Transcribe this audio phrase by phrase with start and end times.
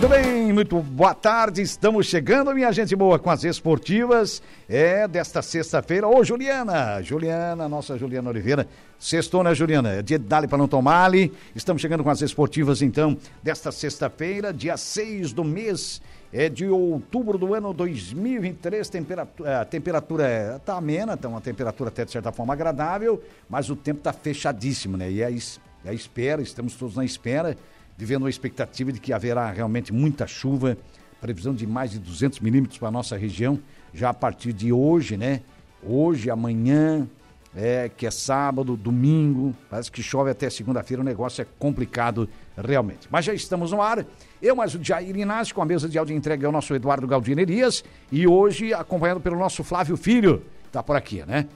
[0.00, 1.60] Muito bem, muito boa tarde.
[1.60, 4.42] Estamos chegando, minha gente boa, com as esportivas.
[4.66, 6.08] É desta sexta-feira.
[6.08, 7.02] Ô, Juliana!
[7.02, 8.66] Juliana, nossa Juliana Oliveira.
[8.98, 9.90] Sextou, né, Juliana?
[9.90, 11.30] É dia de dali para não tomar ali.
[11.54, 16.00] Estamos chegando com as esportivas, então, desta sexta-feira, dia 6 do mês
[16.32, 18.88] é de outubro do ano 2023.
[18.88, 23.76] Temperatura, a temperatura está amena, então uma temperatura até de certa forma agradável, mas o
[23.76, 25.10] tempo está fechadíssimo, né?
[25.10, 27.54] E é, é a espera, estamos todos na espera
[28.00, 30.74] vivendo a expectativa de que haverá realmente muita chuva,
[31.20, 33.60] previsão de mais de 200 milímetros para a nossa região,
[33.92, 35.42] já a partir de hoje, né?
[35.82, 37.06] Hoje, amanhã,
[37.54, 42.26] é, que é sábado, domingo, parece que chove até segunda-feira, o negócio é complicado
[42.56, 43.06] realmente.
[43.10, 44.06] Mas já estamos no ar.
[44.40, 47.42] Eu, mais o Jair Inácio, com a mesa de áudio entregue ao nosso Eduardo Galdino
[47.42, 50.42] Elias, e hoje acompanhado pelo nosso Flávio Filho,
[50.72, 51.46] tá por aqui, né?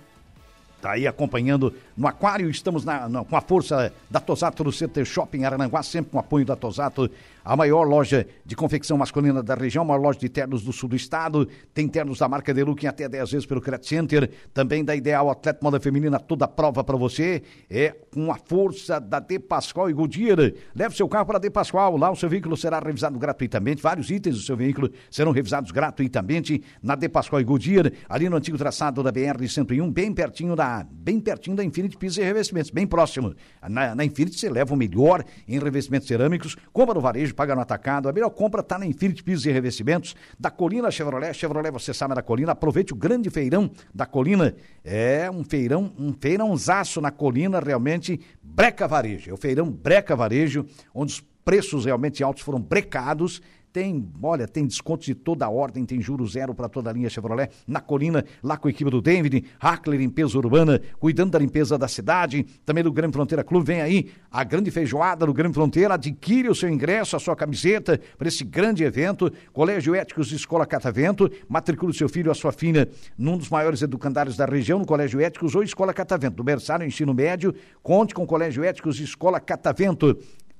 [0.85, 5.03] Tá aí acompanhando no Aquário, estamos na, na, com a força da Tosato no Center
[5.07, 7.11] Shopping Arananguá, sempre com apoio da Tosato
[7.45, 10.89] a maior loja de confecção masculina da região, a maior loja de ternos do sul
[10.89, 11.47] do estado.
[11.75, 14.31] Tem ternos da marca Deluxe até 10 vezes pelo Credit Center.
[14.53, 17.43] Também da Ideal Atleta Moda Feminina, toda prova para você.
[17.69, 20.53] É com a força da De Pascoal e Goodyear.
[20.75, 21.97] Leve seu carro para De Pascoal.
[21.97, 23.83] Lá o seu veículo será revisado gratuitamente.
[23.83, 28.37] Vários itens do seu veículo serão revisados gratuitamente na De Pascoal e Goodyear, ali no
[28.37, 32.87] antigo traçado da BR-101, bem pertinho da, bem pertinho da Infinity Pisos e Revestimentos, bem
[32.87, 33.35] próximo.
[33.69, 36.57] Na, na Infinity você leva o melhor em revestimentos cerâmicos.
[36.73, 38.09] Compra no varejo paga no atacado.
[38.09, 41.35] A melhor compra está na Infinity Pisos e Revestimentos, da Colina Chevrolet.
[41.35, 42.53] Chevrolet, você sabe da Colina.
[42.53, 44.55] Aproveite o grande feirão da Colina.
[44.83, 48.21] É um feirão, um feirãozaço na Colina, realmente.
[48.43, 49.31] Breca Varejo.
[49.31, 53.43] É o feirão Breca Varejo, onde os preços realmente altos foram brecados
[53.75, 57.11] tem, olha, tem descontos de toda a ordem, tem juros zero para toda a linha
[57.11, 57.51] Chevrolet.
[57.67, 61.89] Na Colina, lá com a equipe do David, Hackler Limpeza Urbana, cuidando da limpeza da
[61.89, 62.45] cidade.
[62.65, 65.95] Também do Grande Fronteira Clube, vem aí a grande feijoada do Grande Fronteira.
[65.95, 69.29] Adquire o seu ingresso, a sua camiseta para esse grande evento.
[69.53, 71.29] Colégio Éticos de Escola Catavento.
[71.49, 75.53] Matricule seu filho, a sua filha, num dos maiores educandários da região, no Colégio Éticos
[75.57, 76.37] ou Escola Catavento.
[76.37, 77.53] Do berçário ensino médio,
[77.83, 80.17] conte com o Colégio Éticos de Escola Catavento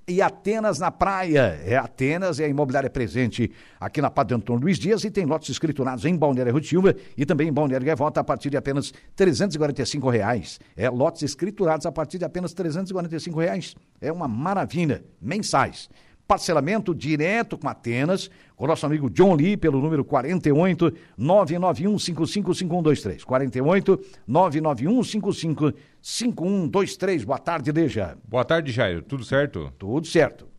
[0.07, 1.61] e Atenas na praia.
[1.65, 3.51] É Atenas, é a imobiliária presente
[3.81, 7.25] aqui na Padre Antônio Luiz Dias e tem lotes escriturados em Balneário Rio Silva e
[7.25, 10.61] também em Balneário Gaivota a partir de apenas 345 reais.
[10.77, 13.75] É lotes escriturados a partir de apenas 345 reais.
[14.01, 15.89] É uma maravilha, mensais
[16.27, 23.25] parcelamento direto com Atenas, com o nosso amigo John Lee, pelo número 48 991 555123.
[23.25, 27.25] 48 991 555123.
[27.25, 28.17] Boa tarde, Deja.
[28.27, 29.03] Boa tarde, Jair.
[29.03, 29.73] Tudo certo?
[29.79, 30.53] Tudo certo.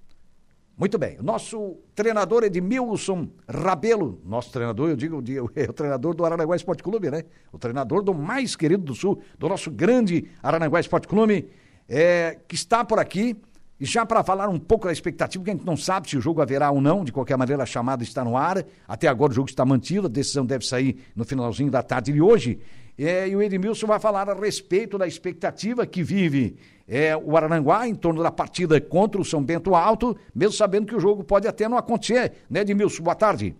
[0.78, 1.18] Muito bem.
[1.20, 5.24] O nosso treinador Edmilson Rabelo, nosso treinador, eu digo,
[5.56, 7.24] é o treinador do Aranaguá Esporte Clube, né?
[7.52, 11.50] O treinador do mais querido do Sul, do nosso grande Aranaguá Esporte Clube,
[11.88, 13.38] é, que está por aqui
[13.80, 16.22] e já para falar um pouco da expectativa, que a gente não sabe se o
[16.22, 18.64] jogo haverá ou não, de qualquer maneira a chamada está no ar.
[18.88, 22.22] Até agora o jogo está mantido, a decisão deve sair no finalzinho da tarde de
[22.22, 22.60] hoje.
[22.98, 26.56] É, e o Edmilson vai falar a respeito da expectativa que vive
[26.88, 30.96] é, o Arananguá em torno da partida contra o São Bento Alto, mesmo sabendo que
[30.96, 33.04] o jogo pode até não acontecer, né, Edmilson?
[33.04, 33.54] Boa tarde.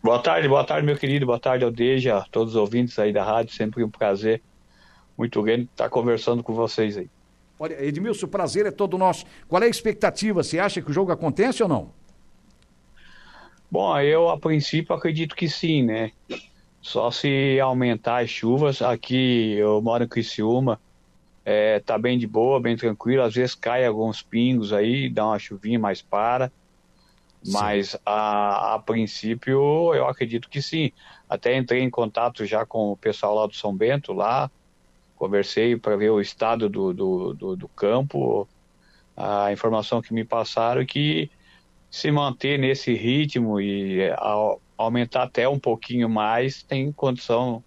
[0.00, 3.52] Boa tarde, boa tarde, meu querido, boa tarde, Aldeja, todos os ouvintes aí da rádio,
[3.52, 4.40] sempre um prazer
[5.18, 7.10] muito grande estar conversando com vocês aí.
[7.58, 9.24] Olha, Edmilson, o prazer é todo nosso.
[9.48, 10.42] Qual é a expectativa?
[10.42, 11.90] Você acha que o jogo acontece ou não?
[13.70, 16.12] Bom, eu a princípio acredito que sim, né?
[16.80, 18.80] Só se aumentar as chuvas.
[18.80, 20.80] Aqui eu moro em Criciúma,
[21.44, 23.22] é, tá bem de boa, bem tranquilo.
[23.22, 26.52] Às vezes cai alguns pingos aí, dá uma chuvinha, mais para.
[27.46, 30.90] Mas a, a, princípio eu acredito que sim.
[31.28, 34.50] Até entrei em contato já com o pessoal lá do São Bento, lá,
[35.16, 38.48] conversei para ver o estado do, do, do, do, campo.
[39.16, 41.30] A informação que me passaram é que
[41.90, 44.10] se manter nesse ritmo e
[44.76, 47.64] aumentar até um pouquinho mais, tem condição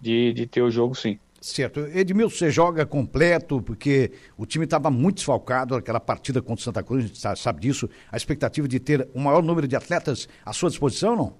[0.00, 1.18] de, de ter o jogo sim.
[1.40, 1.80] Certo.
[1.80, 6.82] Edmilson, você joga completo, porque o time estava muito desfalcado naquela partida contra o Santa
[6.82, 7.86] Cruz, a gente sabe disso.
[8.10, 11.34] A expectativa de ter o maior número de atletas à sua disposição, não?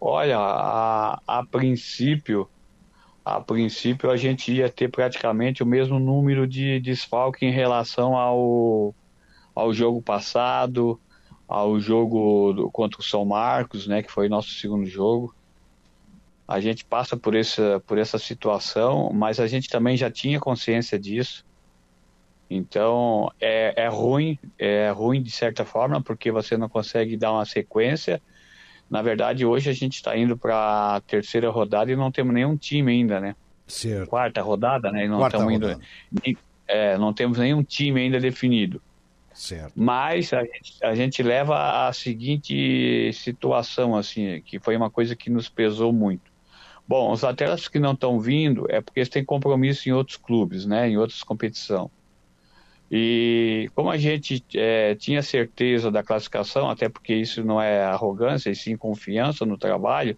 [0.00, 2.48] Olha, a, a princípio,
[3.36, 8.94] a princípio a gente ia ter praticamente o mesmo número de desfalque em relação ao,
[9.54, 10.98] ao jogo passado,
[11.46, 15.34] ao jogo do, contra o São Marcos, né, que foi nosso segundo jogo.
[16.46, 20.98] A gente passa por essa, por essa situação, mas a gente também já tinha consciência
[20.98, 21.44] disso.
[22.48, 27.44] Então é, é ruim, é ruim de certa forma, porque você não consegue dar uma
[27.44, 28.22] sequência
[28.90, 32.56] na verdade, hoje a gente está indo para a terceira rodada e não temos nenhum
[32.56, 33.36] time ainda, né?
[33.66, 34.08] Certo.
[34.08, 35.04] Quarta rodada, né?
[35.04, 35.80] E não estamos indo.
[36.66, 38.80] É, não temos nenhum time ainda definido.
[39.32, 39.72] Certo.
[39.76, 45.30] Mas a gente, a gente leva a seguinte situação, assim, que foi uma coisa que
[45.30, 46.30] nos pesou muito.
[46.86, 50.64] Bom, os atletas que não estão vindo é porque eles têm compromisso em outros clubes,
[50.64, 51.90] né, em outras competições.
[52.90, 58.50] E como a gente é, tinha certeza da classificação, até porque isso não é arrogância,
[58.50, 60.16] e sim confiança no trabalho,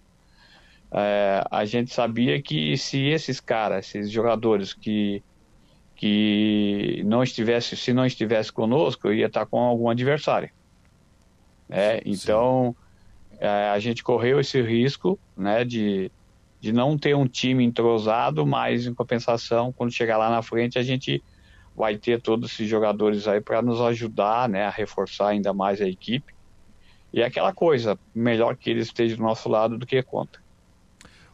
[0.93, 5.23] é, a gente sabia que se esses caras, esses jogadores que
[6.01, 10.49] que não estivesse, se não estivesse conosco, eu ia estar com algum adversário.
[11.69, 12.75] É, então,
[13.39, 16.11] é, a gente correu esse risco né, de,
[16.59, 20.83] de não ter um time entrosado, mas em compensação, quando chegar lá na frente, a
[20.83, 21.23] gente
[21.81, 25.89] vai ter todos esses jogadores aí para nos ajudar né, a reforçar ainda mais a
[25.89, 26.35] equipe.
[27.13, 30.41] E é aquela coisa, melhor que eles estejam do nosso lado do que contra.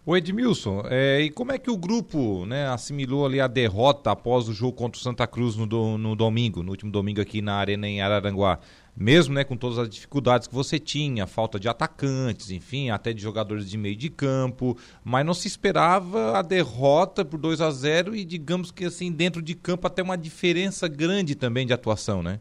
[0.08, 4.49] O Edmilson, é, e como é que o grupo né, assimilou ali a derrota após
[4.49, 7.56] o jogo contra o Santa Cruz no, do, no domingo, no último domingo aqui na
[7.56, 8.61] Arena em Araranguá?
[8.97, 13.20] Mesmo né, com todas as dificuldades que você tinha, falta de atacantes, enfim, até de
[13.20, 18.14] jogadores de meio de campo, mas não se esperava a derrota por 2 a 0
[18.14, 22.38] e digamos que assim, dentro de campo até uma diferença grande também de atuação, né?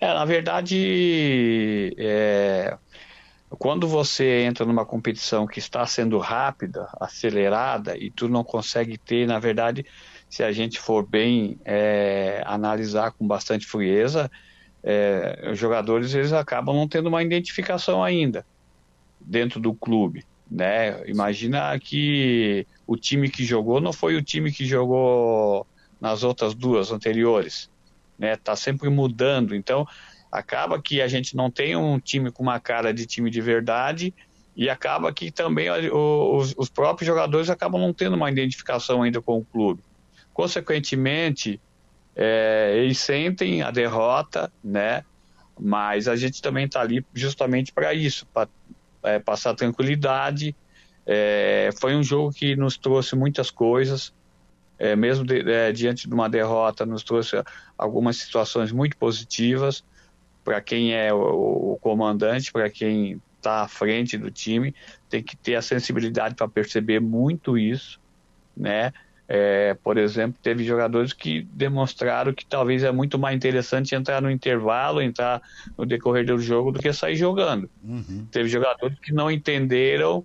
[0.00, 2.76] É, na verdade, é,
[3.50, 9.26] quando você entra numa competição que está sendo rápida, acelerada, e tu não consegue ter,
[9.26, 9.86] na verdade,
[10.28, 14.30] se a gente for bem é, analisar com bastante frieza,
[14.82, 18.44] é, os jogadores eles acabam não tendo uma identificação ainda
[19.20, 20.24] dentro do clube.
[20.50, 21.08] Né?
[21.08, 25.66] Imagina que o time que jogou não foi o time que jogou
[26.00, 27.70] nas outras duas anteriores.
[28.18, 28.36] Né?
[28.36, 29.54] Tá sempre mudando.
[29.54, 29.86] Então,
[30.30, 34.14] acaba que a gente não tem um time com uma cara de time de verdade
[34.56, 39.38] e acaba que também os, os próprios jogadores acabam não tendo uma identificação ainda com
[39.38, 39.82] o clube.
[40.32, 41.60] Consequentemente,
[42.14, 45.04] é, eles sentem a derrota, né?
[45.58, 48.48] Mas a gente também está ali justamente para isso, para
[49.02, 50.56] é, passar tranquilidade.
[51.06, 54.12] É, foi um jogo que nos trouxe muitas coisas,
[54.78, 57.36] é, mesmo de, é, diante de uma derrota, nos trouxe
[57.76, 59.84] algumas situações muito positivas
[60.46, 64.72] para quem é o, o comandante, para quem está à frente do time,
[65.10, 68.00] tem que ter a sensibilidade para perceber muito isso,
[68.56, 68.92] né?
[69.28, 74.30] É, por exemplo, teve jogadores que demonstraram que talvez é muito mais interessante entrar no
[74.30, 75.42] intervalo, entrar
[75.76, 77.68] no decorrer do jogo, do que sair jogando.
[77.82, 78.24] Uhum.
[78.30, 80.24] Teve jogadores que não entenderam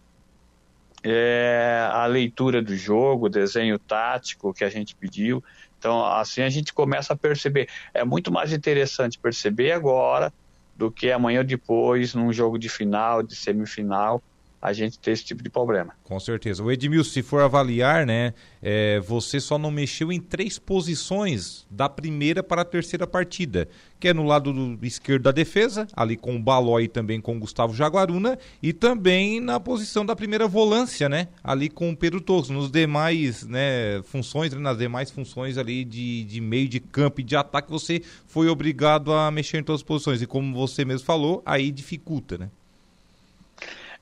[1.03, 5.43] é, a leitura do jogo, o desenho tático que a gente pediu.
[5.81, 7.67] Então, assim a gente começa a perceber.
[7.91, 10.31] É muito mais interessante perceber agora
[10.75, 14.21] do que amanhã depois, num jogo de final, de semifinal,
[14.61, 15.93] a gente ter esse tipo de problema.
[16.03, 16.63] Com certeza.
[16.63, 21.89] O Edmilson, se for avaliar, né, é, você só não mexeu em três posições da
[21.89, 23.67] primeira para a terceira partida,
[23.99, 27.39] que é no lado do esquerdo da defesa, ali com o Balói também com o
[27.39, 32.49] Gustavo Jaguaruna, e também na posição da primeira volância, né, ali com o Pedro Torres,
[32.49, 37.35] nos demais, né, funções, nas demais funções ali de, de meio de campo e de
[37.35, 41.41] ataque, você foi obrigado a mexer em todas as posições, e como você mesmo falou,
[41.45, 42.49] aí dificulta, né?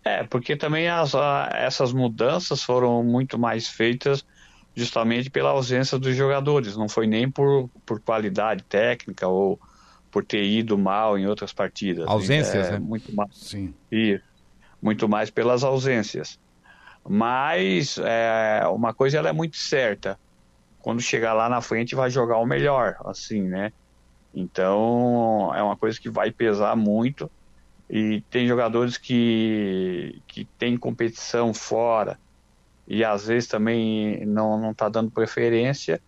[0.10, 4.26] É, porque também as, a, essas mudanças foram muito mais feitas
[4.76, 9.60] justamente pela ausência dos jogadores, não foi nem por, por qualidade técnica ou
[10.10, 12.08] por ter ido mal em outras partidas.
[12.08, 12.80] Ausências, é, né?
[12.80, 13.74] Muito mais, Sim.
[13.92, 14.24] Isso,
[14.82, 16.40] muito mais pelas ausências.
[17.08, 20.20] Mas é, uma coisa ela é muito certa,
[20.80, 23.72] quando chegar lá na frente vai jogar o melhor, assim, né?
[24.34, 27.30] Então é uma coisa que vai pesar muito
[27.90, 32.20] e tem jogadores que, que tem competição fora
[32.90, 36.02] e às vezes também não não está dando preferência.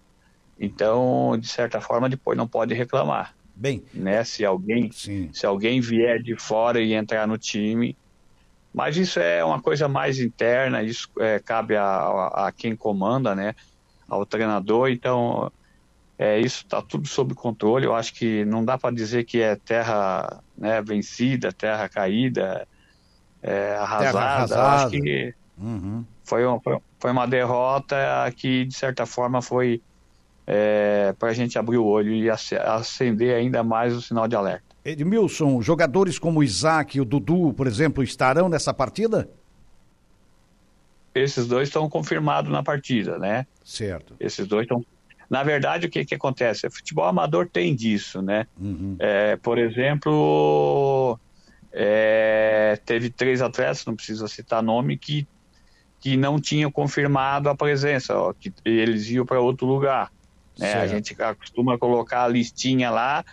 [0.60, 3.36] Então, de certa forma, depois não pode reclamar.
[3.56, 4.24] Bem, né?
[4.24, 5.30] Se alguém, sim.
[5.34, 7.96] se alguém vier de fora e entrar no time,
[8.74, 13.36] mas isso é uma coisa mais interna, isso é, cabe a, a, a, quem comanda,
[13.36, 13.56] né?
[14.08, 14.90] Ao treinador.
[14.90, 15.52] Então,
[16.18, 17.86] é, isso está tudo sob controle.
[17.86, 22.68] Eu acho que não dá para dizer que é terra né, vencida, terra caída,
[23.42, 24.12] é, arrasada.
[24.12, 24.86] Terra arrasada.
[24.86, 26.06] acho que uhum.
[26.24, 26.60] foi, um,
[27.00, 27.98] foi, uma derrota
[28.38, 29.82] que, de certa forma, foi
[30.46, 34.64] é, para a gente abrir o olho e acender ainda mais o sinal de alerta.
[34.86, 39.28] Edmilson, jogadores como o Isaac e o Dudu, por exemplo, estarão nessa partida?
[41.14, 43.48] Esses dois estão confirmados na partida, né?
[43.64, 44.16] Certo.
[44.20, 44.86] Esses dois estão
[45.32, 46.68] na verdade, o que, que acontece?
[46.68, 48.46] O futebol amador tem disso, né?
[48.60, 48.98] Uhum.
[49.00, 51.18] É, por exemplo,
[51.72, 55.26] é, teve três atletas, não precisa citar nome, que,
[56.02, 60.12] que não tinham confirmado a presença, ó, que eles iam para outro lugar.
[60.60, 60.74] Né?
[60.74, 63.24] A gente costuma colocar a listinha lá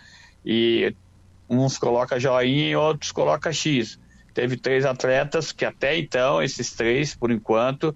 [0.45, 0.95] e
[1.49, 3.99] uns colocam joinha e outros colocam X.
[4.33, 7.93] Teve três atletas que até então, esses três, por enquanto,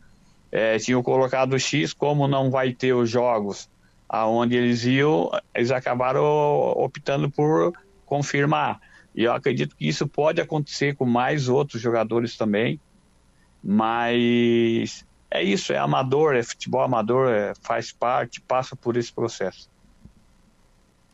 [0.52, 3.72] é, tinham colocado X, como não vai ter os jogos
[4.14, 7.74] aonde eles iam, eles acabaram optando por
[8.06, 8.80] confirmar.
[9.16, 12.80] E eu acredito que isso pode acontecer com mais outros jogadores também,
[13.64, 19.68] mas é isso, é amador, é futebol amador, é, faz parte, passa por esse processo.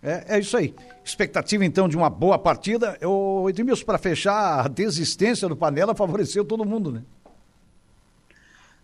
[0.03, 0.75] É, é isso aí.
[1.01, 2.98] Expectativa então de uma boa partida.
[3.01, 7.03] O Edmilson, para fechar, a desistência do Panela favoreceu todo mundo, né?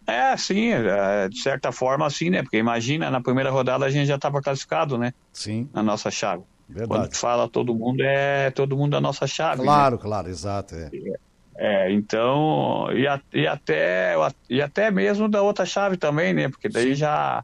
[0.08, 2.44] É, sim, é, de certa forma, sim, né?
[2.44, 5.14] Porque imagina, na primeira rodada a gente já estava classificado, né?
[5.34, 5.70] Sim.
[5.74, 6.44] Na nossa chave.
[6.68, 6.90] Verdade.
[6.90, 9.64] Quando fala todo mundo, é todo mundo da nossa chave.
[9.64, 10.02] Claro, né?
[10.02, 10.76] claro, exato.
[10.76, 10.90] É.
[11.56, 14.16] é então, e, a, e, até,
[14.50, 16.50] e até mesmo da outra chave também, né?
[16.50, 16.96] Porque daí sim.
[16.96, 17.44] já.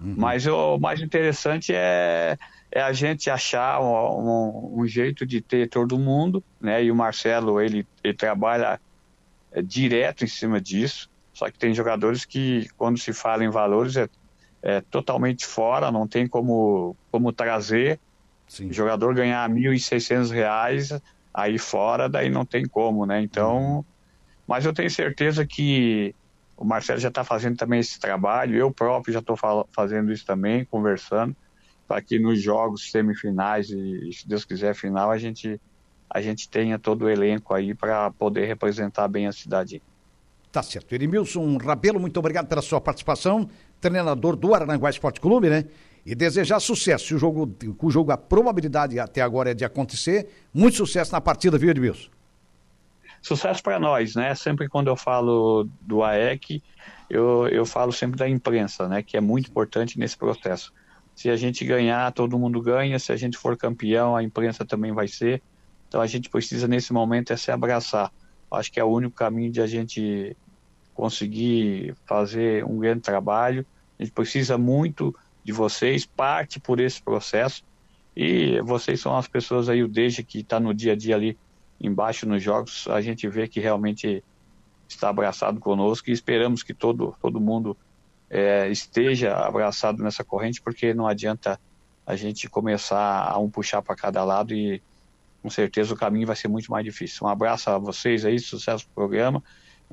[0.00, 0.14] Uhum.
[0.16, 2.36] Mas o mais interessante é,
[2.70, 6.82] é a gente achar um, um, um, jeito de ter todo mundo, né?
[6.82, 8.80] E o Marcelo, ele, ele trabalha
[9.52, 11.11] é, direto em cima disso.
[11.32, 14.08] Só que tem jogadores que, quando se fala em valores, é,
[14.62, 17.98] é totalmente fora, não tem como, como trazer.
[18.46, 18.68] Sim.
[18.68, 21.00] O jogador ganhar R$ 1.600
[21.32, 23.22] aí fora, daí não tem como, né?
[23.22, 23.84] Então, uhum.
[24.46, 26.14] mas eu tenho certeza que
[26.56, 29.36] o Marcelo já está fazendo também esse trabalho, eu próprio já estou
[29.72, 31.34] fazendo isso também, conversando,
[31.88, 35.60] para que nos jogos semifinais e, se Deus quiser, final, a gente,
[36.08, 39.82] a gente tenha todo o elenco aí para poder representar bem a cidade.
[40.52, 40.94] Tá certo.
[40.94, 43.48] Edmilson Rabelo, muito obrigado pela sua participação,
[43.80, 45.64] treinador do Aranguá Esporte Clube, né?
[46.04, 47.14] E desejar sucesso.
[47.14, 50.28] O jogo, o jogo, a probabilidade até agora é de acontecer.
[50.52, 52.10] Muito sucesso na partida, viu, Edmilson?
[53.22, 54.34] Sucesso para nós, né?
[54.34, 56.62] Sempre quando eu falo do AEC,
[57.08, 59.02] eu, eu falo sempre da imprensa, né?
[59.02, 60.70] Que é muito importante nesse processo.
[61.14, 62.98] Se a gente ganhar, todo mundo ganha.
[62.98, 65.40] Se a gente for campeão, a imprensa também vai ser.
[65.88, 68.12] Então a gente precisa, nesse momento, é se abraçar.
[68.50, 70.36] Acho que é o único caminho de a gente
[70.94, 73.66] conseguir fazer um grande trabalho.
[73.98, 77.64] A gente precisa muito de vocês, parte por esse processo.
[78.16, 81.38] E vocês são as pessoas aí, o desde que está no dia a dia ali
[81.80, 84.22] embaixo nos jogos, a gente vê que realmente
[84.88, 87.76] está abraçado conosco e esperamos que todo, todo mundo
[88.30, 91.58] é, esteja abraçado nessa corrente, porque não adianta
[92.06, 94.82] a gente começar a um puxar para cada lado e
[95.42, 97.26] com certeza o caminho vai ser muito mais difícil.
[97.26, 99.42] Um abraço a vocês aí, sucesso no programa.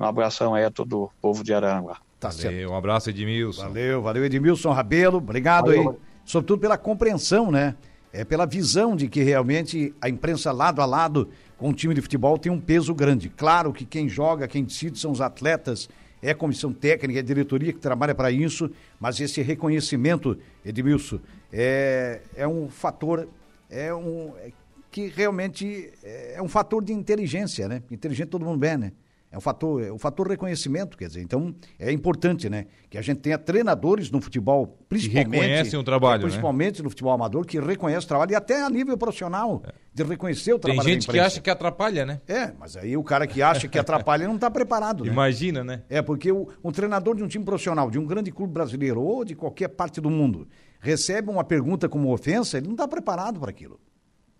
[0.00, 1.98] Um abração aí a todo o povo de Aranguá.
[2.18, 2.70] Tá valeu, certo.
[2.70, 3.62] Um abraço, Edmilson.
[3.62, 5.18] Valeu, valeu, Edmilson Rabelo.
[5.18, 5.90] Obrigado valeu.
[5.90, 7.74] aí, sobretudo pela compreensão, né?
[8.12, 12.00] É pela visão de que realmente a imprensa lado a lado com o time de
[12.00, 13.28] futebol tem um peso grande.
[13.28, 15.88] Claro que quem joga, quem decide são os atletas,
[16.22, 21.20] é a comissão técnica, é a diretoria que trabalha para isso, mas esse reconhecimento, Edmilson,
[21.52, 23.28] é, é um fator
[23.70, 24.50] é um, é
[24.90, 27.82] que realmente é, é um fator de inteligência, né?
[27.90, 28.92] Inteligente todo mundo bem, né?
[29.32, 32.66] É um fator, é um fator reconhecimento, quer dizer, então é importante, né?
[32.88, 35.30] Que a gente tenha treinadores no futebol, principalmente.
[35.30, 36.84] Que reconhecem o trabalho, Principalmente né?
[36.84, 39.72] no futebol amador, que reconhece o trabalho e até a nível profissional, é.
[39.94, 42.20] de reconhecer o trabalho Tem gente que acha que atrapalha, né?
[42.26, 45.12] É, mas aí o cara que acha que atrapalha não está preparado, né?
[45.12, 45.82] Imagina, né?
[45.88, 49.24] É, porque o, um treinador de um time profissional, de um grande clube brasileiro ou
[49.24, 50.48] de qualquer parte do mundo,
[50.80, 53.78] recebe uma pergunta como ofensa, ele não está preparado para aquilo.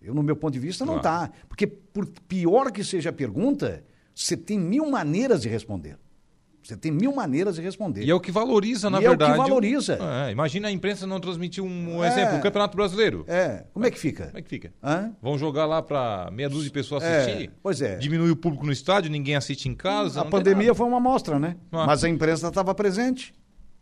[0.02, 1.30] Eu, no meu ponto de vista, não está.
[1.48, 5.98] Porque, por pior que seja a pergunta, você tem mil maneiras de responder.
[6.62, 8.04] Você tem mil maneiras de responder.
[8.04, 9.32] E é o que valoriza, na e verdade.
[9.32, 9.98] É o que valoriza.
[10.26, 13.24] É, imagina a imprensa não transmitir um, é, exemplo, o Campeonato Brasileiro.
[13.26, 13.64] É.
[13.72, 14.26] Como é que fica?
[14.26, 14.72] Como é que fica?
[14.82, 15.12] Hã?
[15.22, 17.48] Vão jogar lá para meia dúzia de pessoas é, assistir?
[17.48, 17.96] É, pois é.
[17.96, 20.20] Diminui o público no estádio, ninguém assiste em casa.
[20.20, 21.56] A pandemia foi uma amostra, né?
[21.72, 21.86] Ah.
[21.86, 23.32] Mas a imprensa estava presente.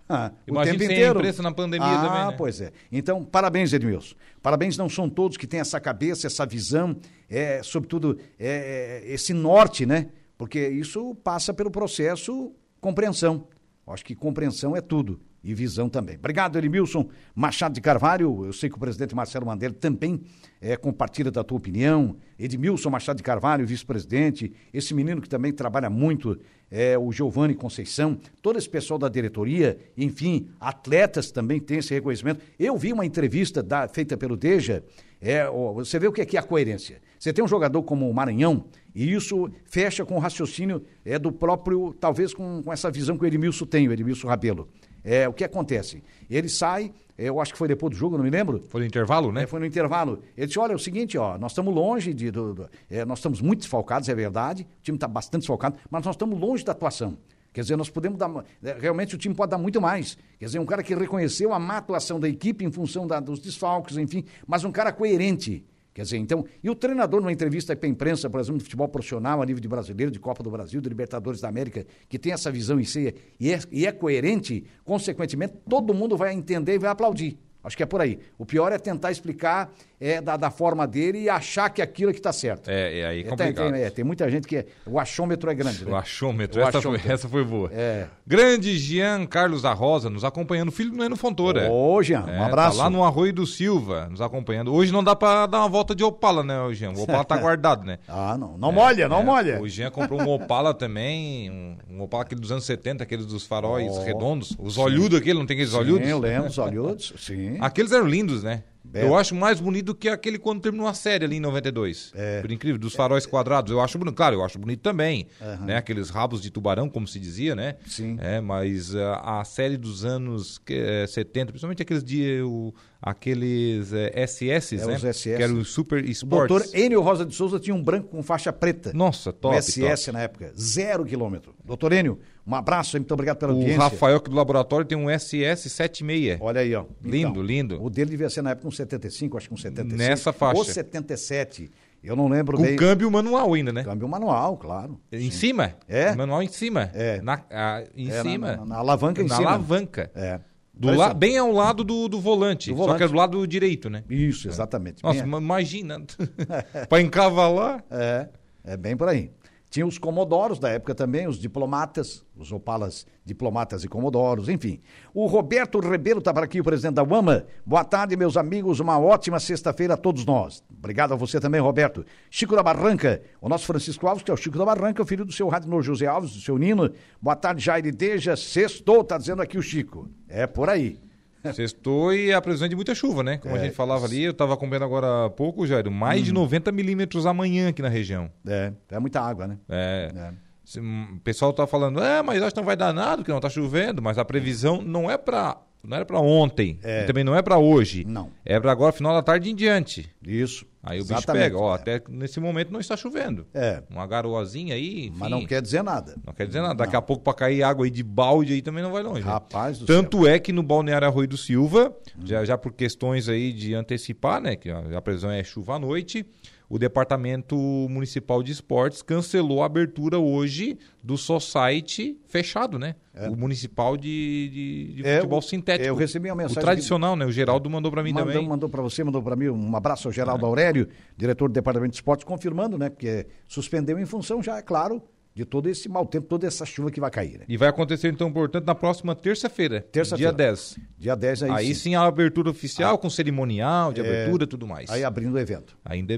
[0.08, 1.18] Ah, Imagina sem inteiro.
[1.18, 2.34] a imprensa na pandemia ah, também, né?
[2.38, 2.72] pois é.
[2.90, 4.14] Então, parabéns, Edmilson.
[4.40, 6.96] Parabéns, não são todos que têm essa cabeça, essa visão,
[7.28, 10.06] é, sobretudo é, esse norte, né?
[10.38, 13.48] Porque isso passa pelo processo compreensão.
[13.86, 16.16] Acho que compreensão é tudo e visão também.
[16.16, 18.44] Obrigado, Edmilson Machado de Carvalho.
[18.44, 20.20] Eu sei que o presidente Marcelo Mandela também
[20.60, 22.16] é, compartilha da tua opinião.
[22.38, 24.52] Edmilson Machado de Carvalho, vice-presidente.
[24.72, 26.38] Esse menino que também trabalha muito,
[26.70, 28.18] é, o Giovanni Conceição.
[28.42, 32.44] Todo esse pessoal da diretoria, enfim, atletas também têm esse reconhecimento.
[32.58, 34.82] Eu vi uma entrevista da, feita pelo Deja.
[35.20, 37.00] É, você vê o que é, que é a coerência.
[37.18, 41.32] Você tem um jogador como o Maranhão, e isso fecha com o raciocínio é, do
[41.32, 44.68] próprio, talvez com, com essa visão que o Edmilson tem, o Edmilson Rabelo.
[45.02, 46.02] É, o que acontece?
[46.28, 48.60] Ele sai, eu acho que foi depois do jogo, não me lembro.
[48.68, 49.44] Foi no intervalo, né?
[49.44, 50.22] É, foi no intervalo.
[50.36, 52.30] Ele disse: olha, é o seguinte, ó, nós estamos longe de.
[52.30, 54.62] Do, do, é, nós estamos muito desfalcados, é verdade.
[54.62, 57.16] O time está bastante desfalcado, mas nós estamos longe da atuação.
[57.58, 58.30] Quer dizer, nós podemos dar.
[58.62, 60.16] É, realmente o time pode dar muito mais.
[60.38, 63.40] Quer dizer, um cara que reconheceu a má atuação da equipe em função da, dos
[63.40, 67.88] desfalques, enfim, mas um cara coerente Quer dizer, então, e o treinador numa entrevista para
[67.88, 70.80] a imprensa, por exemplo, de futebol profissional a nível de brasileiro, de Copa do Brasil,
[70.80, 75.54] de Libertadores da América, que tem essa visão si e é, e é coerente, consequentemente,
[75.68, 77.36] todo mundo vai entender e vai aplaudir.
[77.68, 78.18] Acho que é por aí.
[78.38, 79.70] O pior é tentar explicar
[80.00, 82.68] é, da, da forma dele e achar que aquilo é que está certo.
[82.70, 83.72] É, é aí É, tem, complicado.
[83.72, 85.84] tem, é, tem muita gente que é, o achômetro é grande.
[85.84, 85.90] Né?
[85.92, 87.04] O achômetro, O essa, achômetro.
[87.06, 87.70] Foi, essa foi boa.
[87.72, 88.06] É.
[88.26, 91.70] Grande Jean Carlos da Rosa, nos acompanhando, filho do Neno Fontoura.
[91.70, 92.78] Ô, Jean, um É, abraço.
[92.78, 94.72] Tá lá no Arroio do Silva, nos acompanhando.
[94.72, 96.92] Hoje não dá pra dar uma volta de Opala, né, Jean?
[96.92, 97.98] O Opala tá guardado, né?
[98.08, 98.56] Ah, não.
[98.56, 99.60] Não molha, não É, molha.
[99.60, 103.44] O Jean comprou um Opala também, um, um Opala aquele dos anos 70, aqueles dos
[103.44, 104.56] faróis Oh, redondos.
[104.58, 106.04] Os olhudos aquele, não tem aqueles olhudos?
[106.04, 107.57] Sim, eu lembro, os olhudos, sim.
[107.60, 108.64] Aqueles eram lindos, né?
[108.84, 109.08] Belo.
[109.08, 112.10] Eu acho mais bonito que aquele quando terminou a série ali em 92.
[112.14, 112.40] É.
[112.40, 113.70] Por incrível, dos faróis quadrados.
[113.70, 114.14] Eu acho bonito.
[114.14, 115.26] Claro, eu acho bonito também.
[115.60, 115.76] Né?
[115.76, 117.76] Aqueles rabos de tubarão, como se dizia, né?
[117.86, 118.16] Sim.
[118.18, 122.40] É, mas ah, a série dos anos que, eh, 70, principalmente aqueles de.
[122.40, 122.72] O,
[123.02, 124.96] aqueles eh, SS, É, né?
[124.96, 125.36] os SS.
[125.36, 126.48] Que eram os Super O Sports.
[126.48, 128.92] doutor Enio Rosa de Souza tinha um branco com faixa preta.
[128.94, 129.54] Nossa, top.
[129.54, 130.12] no SS top.
[130.12, 130.52] na época.
[130.58, 131.54] Zero quilômetro.
[131.62, 133.78] Doutor Enio, um abraço aí, muito obrigado pela O audiência.
[133.82, 136.38] Rafael aqui do laboratório tem um SS 76.
[136.40, 136.84] Olha aí, ó.
[137.04, 137.82] Lindo, lindo.
[137.82, 140.08] O dele devia ser na época um 75, acho que um 76.
[140.08, 140.56] Nessa faixa.
[140.58, 141.70] Ou 77.
[142.02, 142.76] Eu não lembro Com bem.
[142.76, 143.82] câmbio manual ainda, né?
[143.82, 145.00] Câmbio manual, claro.
[145.10, 145.74] Em cima?
[145.88, 146.14] É?
[146.14, 146.90] Manual em cima.
[146.94, 147.20] É.
[147.20, 148.56] Na, ah, em É, na- cima.
[148.56, 149.48] na- na alavanca em na cima.
[149.50, 150.10] alavanca.
[150.14, 150.40] É.
[150.72, 152.70] Do la, bem ao lado do, do volante.
[152.70, 152.98] Do Só volante.
[152.98, 154.04] que é do lado direito, né?
[154.08, 155.02] Isso, exatamente.
[155.02, 156.00] Nossa, Bem- ma- imagina.
[156.88, 157.84] pra encavalar.
[157.90, 158.28] É,
[158.64, 159.32] é bem por aí.
[159.70, 164.80] Tinha os comodoros da época também, os diplomatas, os opalas diplomatas e comodoros, enfim.
[165.12, 167.44] O Roberto Rebelo está por aqui, o presidente da UAMA.
[167.66, 170.64] Boa tarde, meus amigos, uma ótima sexta-feira a todos nós.
[170.70, 172.02] Obrigado a você também, Roberto.
[172.30, 175.26] Chico da Barranca, o nosso Francisco Alves, que é o Chico da Barranca, o filho
[175.26, 176.90] do seu Radinor José Alves, do seu Nino.
[177.20, 180.08] Boa tarde, Jair Deja, sextou, tá dizendo aqui o Chico.
[180.26, 180.98] É por aí.
[181.54, 183.38] Sextou e a previsão é de muita chuva, né?
[183.38, 183.64] Como a É.
[183.64, 187.68] gente falava ali, eu tava acompanhando agora há pouco, Jairo, mais de 90 milímetros amanhã
[187.68, 188.30] aqui na região.
[188.46, 189.58] É, é muita água, né?
[189.68, 190.10] É.
[190.14, 190.32] É.
[190.80, 193.40] Hum, O pessoal tá falando, é, mas acho que não vai dar nada, que não
[193.40, 197.02] tá chovendo, mas a previsão não é para não era para ontem, É.
[197.02, 198.04] e também não é para hoje.
[198.04, 198.30] Não.
[198.44, 200.08] É para agora final da tarde em diante.
[200.26, 200.66] Isso.
[200.82, 201.74] Aí o bicho Exatamente, pega, ó, é.
[201.76, 203.46] até nesse momento não está chovendo.
[203.52, 206.14] É, Uma garoazinha aí, enfim, mas não quer dizer nada.
[206.24, 206.74] não quer dizer nada.
[206.76, 209.20] Daqui a pouco para cair água aí de balde aí também não vai longe.
[209.22, 209.96] Rapaz do céu.
[210.02, 214.40] Tanto é que no Balneário Arroio do Silva, já, já por questões aí de antecipar,
[214.40, 216.24] né, que a previsão é chuva à noite,
[216.68, 222.94] o Departamento Municipal de Esportes cancelou a abertura hoje do Society fechado, né?
[223.30, 224.48] O Municipal de,
[224.92, 225.88] de, de É, Futebol Sintético.
[225.88, 227.24] eu recebi uma mensagem O tradicional, né?
[227.26, 228.48] O Geraldo mandou para mim Mandou, também.
[228.48, 229.48] mandou para você, mandou para mim.
[229.48, 230.14] Um abraço ao É.
[230.14, 232.88] Geraldo Aurélio, diretor do Departamento de Esportes, confirmando, né?
[232.90, 235.02] Porque suspendeu em função já, é claro,
[235.38, 237.44] de todo esse mau tempo, toda essa chuva que vai cair, né?
[237.48, 240.32] E vai acontecer, então, portanto, na próxima terça-feira, Terça-feira.
[240.32, 240.76] dia 10.
[240.98, 241.74] Dia 10 aí, Aí, sim.
[241.74, 244.90] sim a abertura oficial, com cerimonial de abertura e tudo mais.
[244.90, 245.76] Aí abrindo o evento.
[245.84, 246.14] Ainda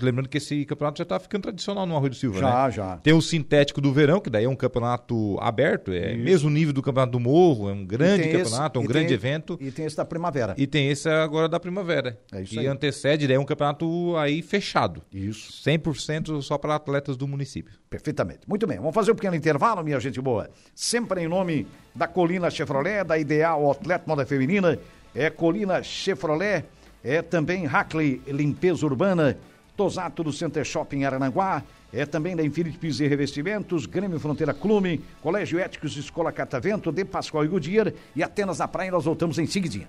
[0.00, 2.70] lembrando que esse campeonato já está ficando tradicional no Arroio do Silva, Já, né?
[2.70, 2.96] já.
[2.98, 6.80] Tem o sintético do verão, que daí é um campeonato aberto, é mesmo nível do
[6.82, 9.58] campeonato do Morro, é um grande campeonato, é esse- um e grande tem- evento.
[9.60, 10.54] E tem esse da primavera.
[10.56, 12.66] E tem esse agora da primavera, É isso que aí.
[12.68, 15.02] antecede, daí é um campeonato aí fechado.
[15.12, 17.80] Isso, 100% só para atletas do município.
[17.90, 18.40] perfeitamente.
[18.46, 20.50] Muito bem, vamos fazer um pequeno intervalo, minha gente boa.
[20.74, 24.78] Sempre em nome da Colina Chevrolet, da Ideal Atleta Moda Feminina,
[25.14, 26.64] é Colina Chevrolet,
[27.02, 29.36] é também Hackley Limpeza Urbana,
[29.76, 35.02] Tosato do Center Shopping Arananguá, é também da Infinity Pisos e Revestimentos, Grêmio Fronteira Clube,
[35.22, 39.46] Colégio Éticos Escola Catavento, De Pascoal e Goodyear e Atenas na Praia, nós voltamos em
[39.46, 39.88] seguidinha.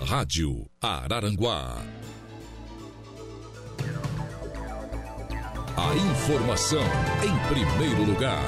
[0.00, 1.82] Rádio Araranguá.
[5.76, 6.82] A informação
[7.24, 8.44] em primeiro lugar.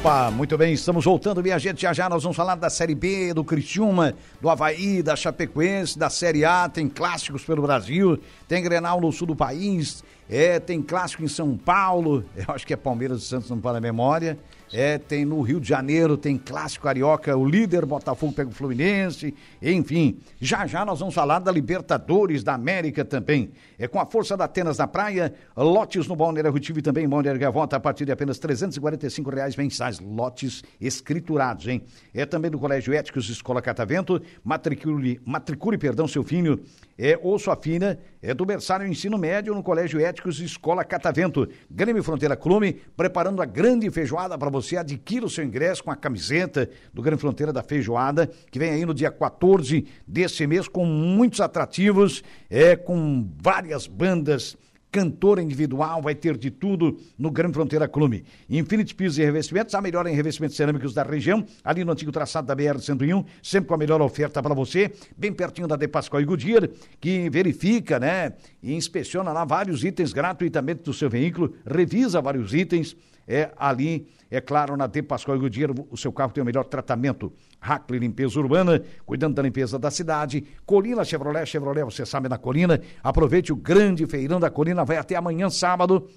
[0.00, 1.82] Opa, muito bem, estamos voltando, minha gente.
[1.82, 6.10] Já já nós vamos falar da Série B, do Criciúma, do Havaí, da Chapecoense, da
[6.10, 6.68] Série A.
[6.68, 11.56] Tem clássicos pelo Brasil, tem Grenal no sul do país, é, tem clássico em São
[11.56, 14.36] Paulo, eu acho que é Palmeiras e Santos, não para a memória.
[14.72, 19.34] É, tem no Rio de Janeiro, tem clássico carioca, o líder Botafogo pega o Fluminense,
[19.60, 20.18] enfim.
[20.40, 23.50] Já já nós vamos falar da Libertadores da América também.
[23.78, 27.08] É com a força da Atenas na praia, lotes no Balneário Rutivo e também em
[27.08, 31.82] Balneário Gavota a partir de apenas 345 reais mensais, lotes escriturados, hein?
[32.14, 36.62] É também do Colégio Éticos Escola Catavento, matricule, matricule, perdão, seu filho
[36.98, 41.48] é, ou sua filha é do berçário ensino médio no Colégio Éticos Escola Catavento.
[41.68, 44.61] Grêmio Fronteira Clube, preparando a grande feijoada para você.
[44.76, 48.86] Adquira o seu ingresso com a camiseta do Grêmio Fronteira da Feijoada, que vem aí
[48.86, 54.56] no dia 14 desse mês, com muitos atrativos, é, com várias bandas
[54.92, 58.24] cantor individual, vai ter de tudo no Grande Fronteira Clube.
[58.48, 62.46] Infinity Pisos e Revestimentos, a melhor em revestimentos cerâmicos da região, ali no antigo traçado
[62.46, 66.26] da BR-101, sempre com a melhor oferta para você, bem pertinho da De Pascoal e
[66.26, 66.68] Goodyear,
[67.00, 72.94] que verifica, né, e inspeciona lá vários itens gratuitamente do seu veículo, revisa vários itens,
[73.32, 76.64] é ali, é claro, na De Pascoal e Goodyear, o seu carro tem o melhor
[76.64, 77.32] tratamento.
[77.60, 80.44] Hackley Limpeza Urbana, cuidando da limpeza da cidade.
[80.66, 82.80] Colina Chevrolet, Chevrolet, você sabe, na Colina.
[83.02, 86.08] Aproveite o grande feirão da Colina, vai até amanhã, sábado,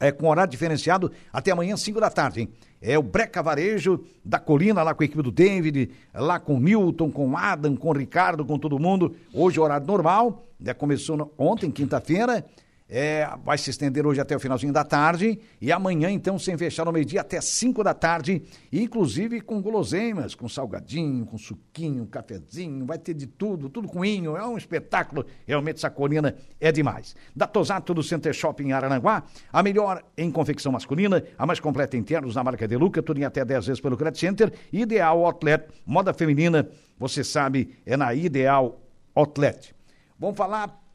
[0.00, 2.48] é, com horário diferenciado, até amanhã, 5 da tarde, hein?
[2.82, 6.60] É o Breca Varejo da Colina, lá com a equipe do David, lá com o
[6.60, 9.14] Newton, com o Adam, com o Ricardo, com todo mundo.
[9.32, 10.74] Hoje, horário normal, né?
[10.74, 12.44] começou ontem, quinta-feira.
[12.88, 16.84] É, vai se estender hoje até o finalzinho da tarde e amanhã, então, sem fechar
[16.84, 22.96] no meio-dia, até 5 da tarde, inclusive com guloseimas, com salgadinho, com suquinho, cafezinho, vai
[22.96, 27.16] ter de tudo, tudo com inho, é um espetáculo, realmente essa colina é demais.
[27.34, 32.04] Da Tosato do Center Shopping Arananguá, a melhor em confecção masculina, a mais completa em
[32.04, 35.64] ternos na marca De Luca, tudo em até 10 vezes pelo Credit Center, Ideal Outlet,
[35.84, 38.80] moda feminina, você sabe, é na Ideal
[39.12, 39.74] Outlet.
[40.20, 40.85] Vamos falar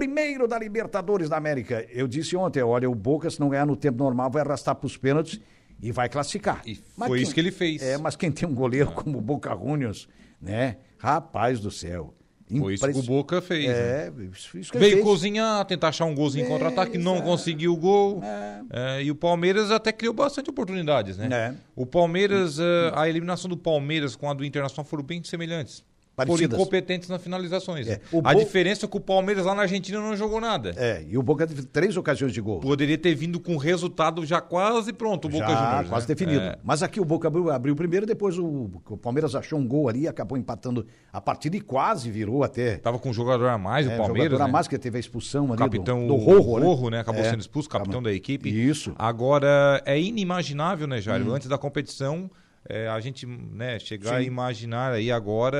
[0.00, 1.86] Primeiro da Libertadores da América.
[1.90, 4.86] Eu disse ontem, olha, o Boca, se não ganhar no tempo normal, vai arrastar para
[4.86, 5.38] os pênaltis
[5.82, 6.62] e vai classificar.
[6.64, 7.82] E mas foi quem, isso que ele fez.
[7.82, 10.08] É, mas quem tem um goleiro como o Boca Juniors,
[10.40, 10.78] né?
[10.96, 12.14] Rapaz do céu.
[12.58, 13.68] Foi isso que o Boca fez.
[13.68, 14.30] É, né?
[14.32, 15.04] isso, que Veio fez.
[15.04, 17.20] cozinhar, tentar achar um golzinho em é, contra-ataque, não é.
[17.20, 18.22] conseguiu o gol.
[18.24, 18.62] É.
[18.70, 21.28] É, e o Palmeiras até criou bastante oportunidades, né?
[21.30, 21.54] É.
[21.76, 25.84] O Palmeiras, eh, a eliminação do Palmeiras com a do Internacional foram bem semelhantes.
[26.26, 26.50] Parecidas.
[26.50, 27.88] Foram incompetentes nas finalizações.
[27.88, 28.00] É.
[28.24, 28.38] A Bo...
[28.38, 30.74] diferença é que o Palmeiras lá na Argentina não jogou nada.
[30.76, 32.60] É, e o Boca teve três ocasiões de gol.
[32.60, 35.88] Poderia ter vindo com resultado já quase pronto, o Boca já, Juniors.
[35.88, 36.14] quase né?
[36.14, 36.40] definido.
[36.40, 36.58] É.
[36.62, 40.06] Mas aqui o Boca abriu, abriu primeiro, depois o, o, Palmeiras achou um gol ali,
[40.06, 42.76] acabou empatando a partida e quase virou até.
[42.76, 44.24] Tava com um jogador a mais, é, o Palmeiras.
[44.24, 44.48] jogador né?
[44.48, 46.66] a mais, que teve a expulsão ali capitão, do, do Rorro, né?
[46.66, 47.00] Rorro, né?
[47.00, 47.30] Acabou é.
[47.30, 48.48] sendo expulso, capitão da equipe.
[48.48, 48.92] Isso.
[48.98, 51.30] Agora, é inimaginável, né, Jário?
[51.30, 51.34] Hum.
[51.34, 52.30] Antes da competição
[52.68, 54.16] é, a gente né, chegar Sim.
[54.16, 55.58] a imaginar aí agora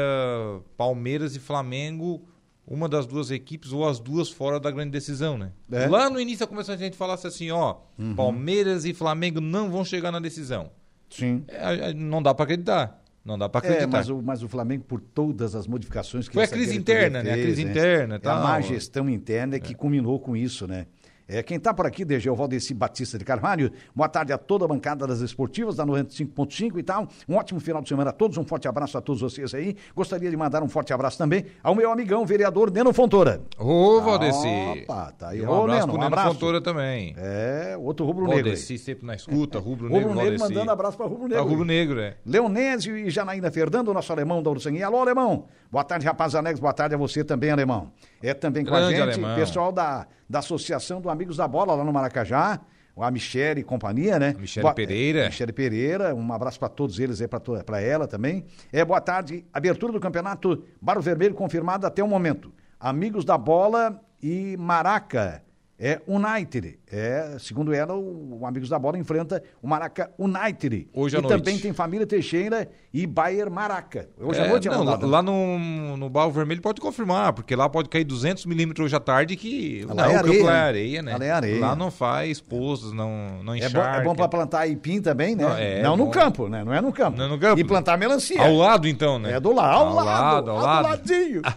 [0.76, 2.26] Palmeiras e Flamengo,
[2.66, 5.52] uma das duas equipes ou as duas fora da grande decisão, né?
[5.72, 5.86] É.
[5.86, 8.14] Lá no início começou a gente falasse assim, ó, uhum.
[8.14, 10.70] Palmeiras e Flamengo não vão chegar na decisão.
[11.08, 11.44] Sim.
[11.48, 13.02] É, não dá para acreditar.
[13.24, 13.84] Não dá para acreditar.
[13.84, 17.20] É, mas o, mas o Flamengo, por todas as modificações que Foi a crise interna,
[17.22, 17.40] fez, né?
[17.40, 17.70] A crise né?
[17.70, 18.18] interna.
[18.18, 20.86] Tá, a má gestão interna é que culminou com isso, né?
[21.32, 23.70] É, quem está por aqui, desde o Valdeci Batista de Carvalho.
[23.94, 27.06] Boa tarde a toda a bancada das esportivas da 95.5 e tal.
[27.28, 28.36] Um ótimo final de semana a todos.
[28.36, 29.76] Um forte abraço a todos vocês aí.
[29.94, 33.42] Gostaria de mandar um forte abraço também ao meu amigão, vereador Neno Fontoura.
[33.56, 34.82] Ô, Valdeci.
[34.82, 35.40] Opa, tá aí.
[35.40, 36.34] um Ô, abraço Neno, um abraço.
[36.34, 37.14] Fontoura também.
[37.16, 38.46] É, outro rubro negro.
[38.46, 40.08] Valdeci sempre na escuta, rubro negro.
[40.08, 41.36] Rubro negro mandando abraço para rubro negro.
[41.36, 42.16] Para rubro negro, é.
[42.26, 44.86] Leonésio e Janaína Fernando, nosso alemão da Ursanguinha.
[44.86, 45.44] Alô, alemão.
[45.70, 46.58] Boa tarde, rapaz Anex.
[46.58, 47.92] Boa tarde a você também, alemão.
[48.22, 49.34] É também com Grande a gente, alemão.
[49.34, 52.60] pessoal da, da Associação do Amigos da Bola lá no Maracajá,
[52.96, 54.36] a Michele e companhia, né?
[54.38, 55.24] Michele boa, Pereira.
[55.26, 58.44] Michele Pereira, um abraço para todos eles aí, para ela também.
[58.70, 62.52] É, boa tarde, abertura do campeonato Barro Vermelho confirmada até o momento.
[62.78, 65.42] Amigos da Bola e Maraca
[65.80, 66.78] é United.
[66.92, 70.88] É, segundo ela, o, o Amigos da Bola enfrenta o Maraca United.
[70.92, 71.38] Hoje à e noite.
[71.38, 74.10] também tem Família Teixeira e Bayer Maraca.
[74.20, 77.56] Hoje é, à noite é não, lá, lá, no, no Barro Vermelho pode confirmar, porque
[77.56, 80.60] lá pode cair 200 milímetros hoje à tarde que lá não, é areia, lá é
[80.60, 81.16] areia, né?
[81.16, 81.60] Lá é areia.
[81.60, 83.78] Lá não faz poços, não, não encharca.
[83.78, 85.44] É bom, é bom para plantar aipim também, né?
[85.44, 86.62] Não, é não no campo, né?
[86.62, 87.16] Não é no campo.
[87.16, 87.58] Não é no campo.
[87.58, 88.42] E plantar melancia.
[88.42, 89.32] Ao lado então, né?
[89.32, 90.86] É do lado, ao, ao lado, ao lado.
[90.86, 91.40] Ao ladinho.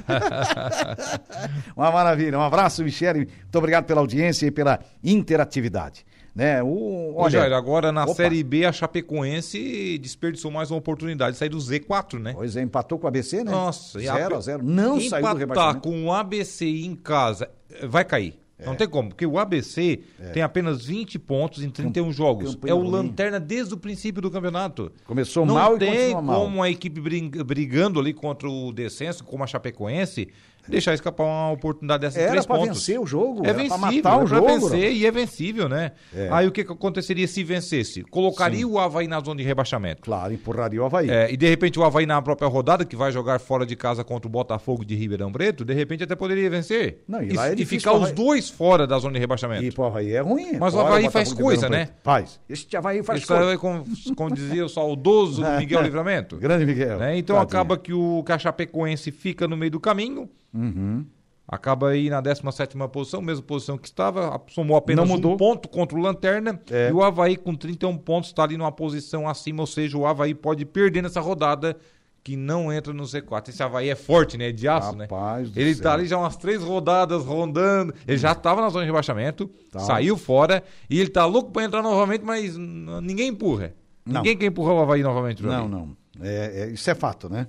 [1.76, 2.38] Uma maravilha.
[2.38, 3.20] Um abraço, Michele.
[3.20, 6.06] Muito obrigado pela audiência e pela interatividade.
[6.36, 6.64] Né?
[6.64, 8.16] O, olha, Ô, Jair, agora na opa.
[8.16, 12.34] Série B a Chapecoense desperdiçou mais uma oportunidade de sair do Z4, né?
[12.34, 13.52] Pois é, empatou com o ABC, né?
[13.52, 15.82] Nossa, 0 a 0 Não saiu do rebaixamento.
[15.82, 17.50] com o ABC em casa,
[17.84, 18.40] vai cair.
[18.58, 18.66] É.
[18.66, 20.30] Não tem como, porque o ABC é.
[20.30, 22.58] tem apenas 20 pontos em 31 Camp jogos.
[22.66, 24.92] É o lanterna desde o princípio do campeonato.
[25.06, 26.24] Começou Não mal e continua mal.
[26.24, 27.02] Não tem como a equipe
[27.44, 30.30] brigando ali contra o descenso, como a Chapecoense,
[30.68, 32.64] deixar escapar uma oportunidade dessas era três pontos.
[32.64, 34.48] Era vencer o jogo, é vencível, matar o é jogo.
[34.48, 35.92] vencer e é vencível, né?
[36.14, 36.30] É.
[36.32, 38.04] Aí o que, que aconteceria se vencesse?
[38.04, 38.66] Colocaria Sim.
[38.66, 40.02] o Havaí na zona de rebaixamento.
[40.02, 41.10] Claro, empurraria o Havaí.
[41.10, 44.04] É, e de repente o Havaí na própria rodada, que vai jogar fora de casa
[44.04, 47.04] contra o Botafogo de Ribeirão Preto, de repente até poderia vencer.
[47.08, 49.64] Não, e, e, é e ficar os dois fora da zona de rebaixamento.
[49.64, 50.58] E pro Havaí é ruim.
[50.60, 51.90] Mas o Havaí faz coisa, né?
[52.04, 52.40] Faz.
[52.50, 53.44] Esse Havaí faz Esse coisa.
[53.44, 53.84] Havaí, como,
[54.16, 56.38] como dizia o saudoso Miguel Livramento.
[56.38, 56.98] Grande Miguel.
[57.00, 57.18] Né?
[57.18, 57.60] Então Tadinha.
[57.60, 60.30] acaba que o, que a Chapecoense fica no meio do caminho.
[60.54, 61.06] Uhum.
[61.48, 66.02] Acaba aí na 17 posição, mesma posição que estava, somou apenas um ponto contra o
[66.02, 66.60] Lanterna.
[66.72, 66.90] É.
[66.90, 70.34] E o Havaí, com 31 pontos, está ali numa posição acima, ou seja, o Havaí
[70.34, 71.76] pode perder nessa rodada
[72.24, 73.50] que não entra no Z4.
[73.50, 74.54] Esse Havaí é forte, né?
[74.54, 75.62] De aço, Rapaz né?
[75.62, 75.84] Ele céu.
[75.84, 77.94] tá ali já umas três rodadas rondando.
[78.08, 79.80] Ele já tava na zona de rebaixamento, Tá.
[79.80, 83.74] saiu fora e ele tá louco pra entrar novamente, mas ninguém empurra.
[84.06, 84.22] Não.
[84.22, 85.44] Ninguém quer empurrar o Havaí novamente.
[85.44, 85.70] Não, ali.
[85.70, 85.98] não.
[86.22, 87.48] É, é- isso é fato, né?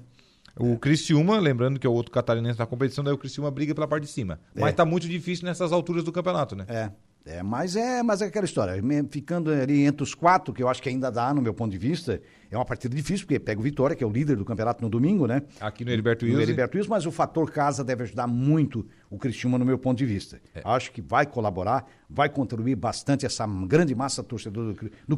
[0.59, 3.89] O Criciúma, lembrando que é o outro catarinense na competição, daí o Criciúma briga pela
[3.89, 4.39] parte de cima.
[4.55, 4.73] Mas É.
[4.73, 6.65] tá muito difícil nessas alturas do campeonato, né?
[6.69, 6.91] É.
[7.27, 8.75] É, mas é, mas é aquela história.
[9.11, 11.79] Ficando ali entre os quatro, que eu acho que ainda dá, no meu ponto de
[11.79, 14.83] vista, é uma partida difícil, porque pega o Vitória, que é o líder do campeonato
[14.85, 15.41] no domingo, né?
[15.59, 16.43] Aqui no Heriberto No Wilson.
[16.43, 20.07] Heriberto Wilson, mas o fator casa deve ajudar muito o Cristiúma no meu ponto de
[20.07, 20.41] vista.
[20.55, 20.63] É.
[20.65, 25.17] Acho que vai colaborar, vai contribuir bastante essa grande massa torcedora do, do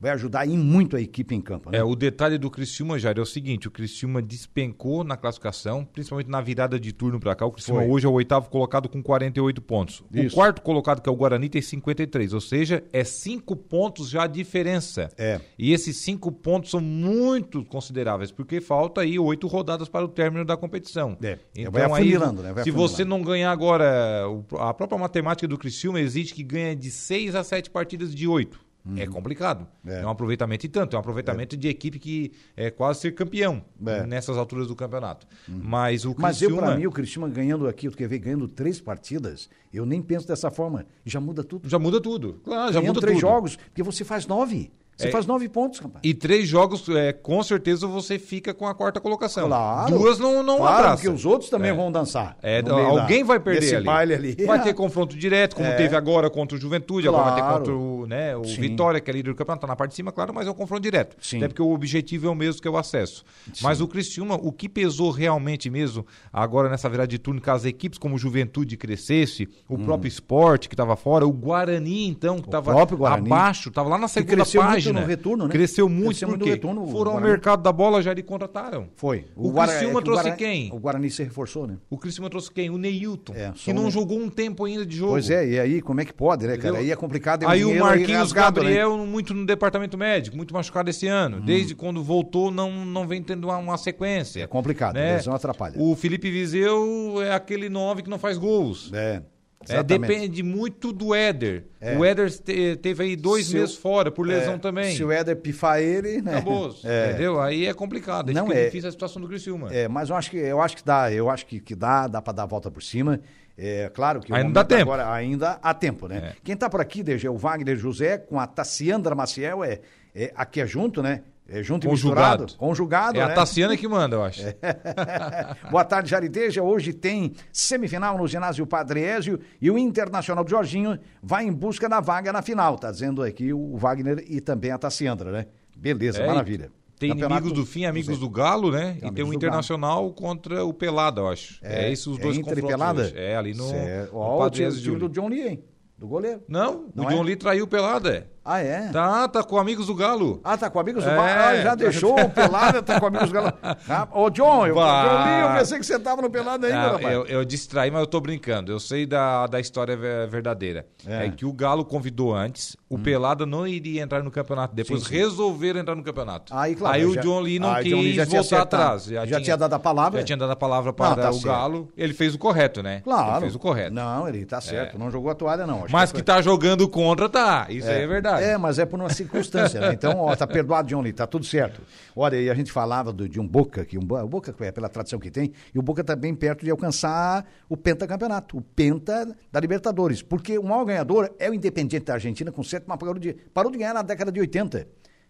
[0.00, 1.70] vai ajudar e muito a equipe em campo.
[1.70, 1.78] Né?
[1.78, 6.30] É, o detalhe do Criciúma, Jair, é o seguinte, o Criciúma despencou na classificação, principalmente
[6.30, 7.46] na virada de turno pra cá.
[7.46, 7.90] O Criciúma Foi.
[7.90, 10.04] hoje é o oitavo colocado com 48 pontos.
[10.12, 10.28] Isso.
[10.28, 14.24] O quarto colocado, que é o Guarani, tem 53, ou seja, é cinco pontos já
[14.24, 15.08] a diferença.
[15.18, 15.40] É.
[15.58, 20.44] E esses cinco pontos são muito consideráveis, porque falta aí oito rodadas para o término
[20.44, 21.16] da competição.
[21.22, 22.52] É, Então, vai aí, afunilando, né?
[22.52, 22.92] Vai se afunilando.
[22.96, 24.24] você não ganhar agora,
[24.58, 28.66] a própria matemática do Criciúma exige que ganhe de seis a sete partidas de oito.
[28.96, 29.66] É complicado.
[29.84, 30.00] É.
[30.00, 30.06] É.
[30.06, 30.94] um aproveitamento e tanto.
[30.94, 34.06] É um aproveitamento de equipe que é quase ser campeão É.
[34.06, 35.26] nessas alturas do campeonato.
[35.46, 38.48] Mas o Mas eu, Criciúma pra mim, o Cristiúma ganhando aqui, tu quer ver, ganhando
[38.48, 40.86] três partidas, eu nem penso dessa forma.
[41.04, 41.68] Já muda tudo.
[41.68, 42.40] já muda tudo.
[42.42, 43.28] Claro, já ganhando muda três tudo.
[43.28, 44.70] jogos, porque você faz nove.
[44.98, 45.10] Você É.
[45.12, 46.00] faz nove pontos, rapaz.
[46.02, 49.46] E três jogos, é, com certeza você fica com a quarta colocação.
[49.46, 49.96] Claro.
[49.96, 50.94] Duas não, não claro, abraça.
[50.96, 51.74] porque os outros também É.
[51.74, 52.36] vão dançar.
[52.42, 53.84] É, alguém da- vai perder ali.
[53.84, 54.44] baile ali.
[54.44, 55.76] Vai ter confronto direto, como É.
[55.76, 57.56] teve agora contra o Juventude, agora vai ter Claro.
[57.58, 58.60] contra o, né, o Sim.
[58.60, 60.54] Vitória, que é líder do campeonato, tá na parte de cima, claro, mas é um
[60.54, 61.16] confronto direto.
[61.20, 61.36] Sim.
[61.36, 63.24] Até porque o objetivo é o mesmo que é o acesso.
[63.62, 67.64] Mas o Criciúma, o que pesou realmente mesmo agora nessa virada de turno, caso as
[67.66, 72.74] equipes como Juventude crescesse, o próprio esporte que estava fora, o Guarani, então, que estava
[72.74, 72.78] Hum.
[73.12, 75.50] abaixo, estava lá na segunda cresceu muito no retorno, né?
[75.52, 78.22] Cresceu muito Cresceu muito porque no retorno, o foram ao mercado da bola já e
[78.22, 78.88] contrataram.
[78.96, 79.26] Foi.
[79.36, 80.70] O Guara- Criciúma que trouxe Guarani- quem?
[80.72, 81.76] O Guarani se reforçou, né?
[81.90, 82.70] O Criciúma trouxe quem?
[82.70, 85.12] O Neilton, É, que o não Ney- jogou um tempo ainda de jogo.
[85.12, 86.68] Pois é, e aí como é que pode, né, cara?
[86.68, 86.80] Entendeu?
[86.80, 87.42] Aí é complicado.
[87.44, 88.66] é um Aí o Marquinhos rasgado, né?
[88.70, 91.38] Gabriel muito no departamento médico, muito machucado esse ano.
[91.38, 91.44] Hum.
[91.44, 94.42] Desde quando voltou, não, não vem tendo uma, uma sequência.
[94.42, 95.12] É complicado, né?
[95.12, 95.74] a lesão atrapalha.
[95.78, 98.90] O Felipe Viseu é aquele nove que não faz gols.
[98.92, 99.22] É,
[99.68, 101.64] É, depende muito do Éder.
[101.80, 101.96] É.
[101.98, 104.94] O Éder te- teve aí dois Se o- meses fora, por lesão É, também.
[104.96, 106.32] Se o Éder pifar ele, né?
[106.36, 106.74] Acabou.
[106.84, 107.08] É.
[107.10, 107.40] Entendeu?
[107.40, 108.32] Aí é complicado.
[108.32, 109.68] Não, Não, é- é difícil a situação do Criciúma.
[109.72, 112.22] É, mas eu acho que eu acho que dá, eu acho que, que dá, dá
[112.22, 113.20] para dar a volta por cima.
[113.60, 114.82] É claro que o Ainda dá tempo.
[114.82, 116.16] agora ainda há tempo, né?
[116.16, 116.32] É.
[116.44, 119.80] Quem tá por aqui, desde é o Wagner José com a Tassiandra Maciel é,
[120.14, 121.22] é aqui é junto, né?
[121.50, 122.42] É junto e Conjugado.
[122.44, 123.32] misturado, conjugado, É né?
[123.32, 124.42] a Tassiana que manda, eu acho.
[125.70, 126.62] Boa tarde, Jarideja.
[126.62, 131.88] Hoje tem semifinal no ginásio Padre Ézio e o Internacional do Jorginho vai em busca
[131.88, 132.76] da vaga na final.
[132.76, 135.46] Tá dizendo aqui o Wagner e também a Tassiandra, né?
[135.76, 136.70] Beleza, É, maravilha.
[136.98, 138.20] Tem Campeonato- inimigos do fim, amigos é.
[138.20, 138.96] do Galo, né?
[139.00, 141.60] e Amigos tem o Internacional contra o Pelada, eu acho.
[141.62, 143.02] É, esses os é dois e confrontos Pelada?
[143.02, 143.14] hoje.
[143.16, 144.12] É, ali no, Certo.
[144.12, 145.08] no Ó, Padre time, Ezio do.
[145.08, 145.64] John Lee, hein?
[145.96, 146.42] Do goleiro.
[146.48, 147.14] Não, Não o é?
[147.14, 148.14] John Lee traiu o Pelada.
[148.16, 148.26] é.
[148.50, 148.88] Ah, é?
[148.90, 150.40] Tá, tá com amigos do Galo.
[150.42, 151.14] Ah, tá com amigos do É.
[151.16, 151.28] Galo.
[151.28, 153.52] Ah, já deixou o Pelada, tá com amigos do Galo.
[153.88, 157.14] Ah, ô, John, eu, Lee, eu pensei que você tava no Pelada ainda, Ah, rapaz.
[157.14, 158.72] eu, eu distraí, mas eu tô brincando.
[158.72, 160.86] Eu sei da, da história ve- verdadeira.
[161.06, 161.26] É.
[161.26, 161.30] É.
[161.30, 164.74] que o Galo convidou antes, o Pelada não iria entrar no campeonato.
[164.74, 165.14] Depois Sim, sim.
[165.16, 166.52] resolveram entrar no campeonato.
[166.56, 168.64] Aí, claro, Aí o já- John Lee não o quis já voltar acertado.
[168.64, 169.04] atrás.
[169.28, 170.20] Já tinha dado a palavra?
[170.20, 171.44] Já tinha dado a palavra para tá o certo.
[171.46, 171.88] Galo.
[171.96, 173.00] Ele fez o correto, né?
[173.02, 173.32] Claro.
[173.32, 173.94] Ele fez o correto.
[173.94, 174.98] Não, ele tá certo.
[174.98, 175.84] Não jogou a toalha, não.
[175.84, 177.66] Acho Mas foi- que tá jogando contra, tá.
[177.68, 178.37] Isso aí é verdade.
[178.42, 179.92] É, mas é por uma circunstância, né?
[179.92, 181.80] Então, ó, tá perdoado, John Lee, tá tudo certo.
[182.14, 185.18] Olha, e a gente falava do- de um Boca, que um, Boca, é pela tradição
[185.18, 189.60] que tem, e o Boca tá bem perto de alcançar o pentacampeonato, o penta da
[189.60, 190.22] Libertadores.
[190.22, 193.70] Porque o maior ganhador é o Independiente da Argentina, com sete, mas parou de, parou
[193.72, 194.86] de ganhar na década de 80.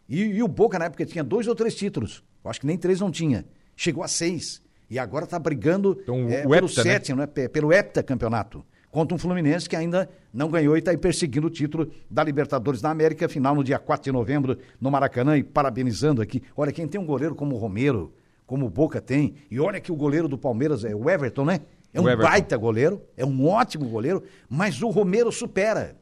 [0.08, 2.24] E, e o Boca, na época, tinha dois ou três títulos.
[2.44, 3.44] Eu acho que nem três não tinha.
[3.76, 4.62] Chegou a seis.
[4.90, 6.90] E agora tá brigando Então, é, o pelo hepta, né?
[6.92, 7.26] sétimo, né?
[7.26, 8.64] Pe- pelo heptacampeonato.
[8.90, 12.80] Contra um Fluminense que ainda não ganhou e está aí perseguindo o título da Libertadores
[12.80, 15.36] da América, final no dia 4 de novembro no Maracanã.
[15.36, 16.42] E parabenizando aqui.
[16.56, 18.12] Olha, quem tem um goleiro como o Romero,
[18.46, 21.60] como o Boca tem, e olha que o goleiro do Palmeiras é o Everton, né?
[21.92, 25.96] É um baita goleiro, é um ótimo goleiro, mas o Romero supera.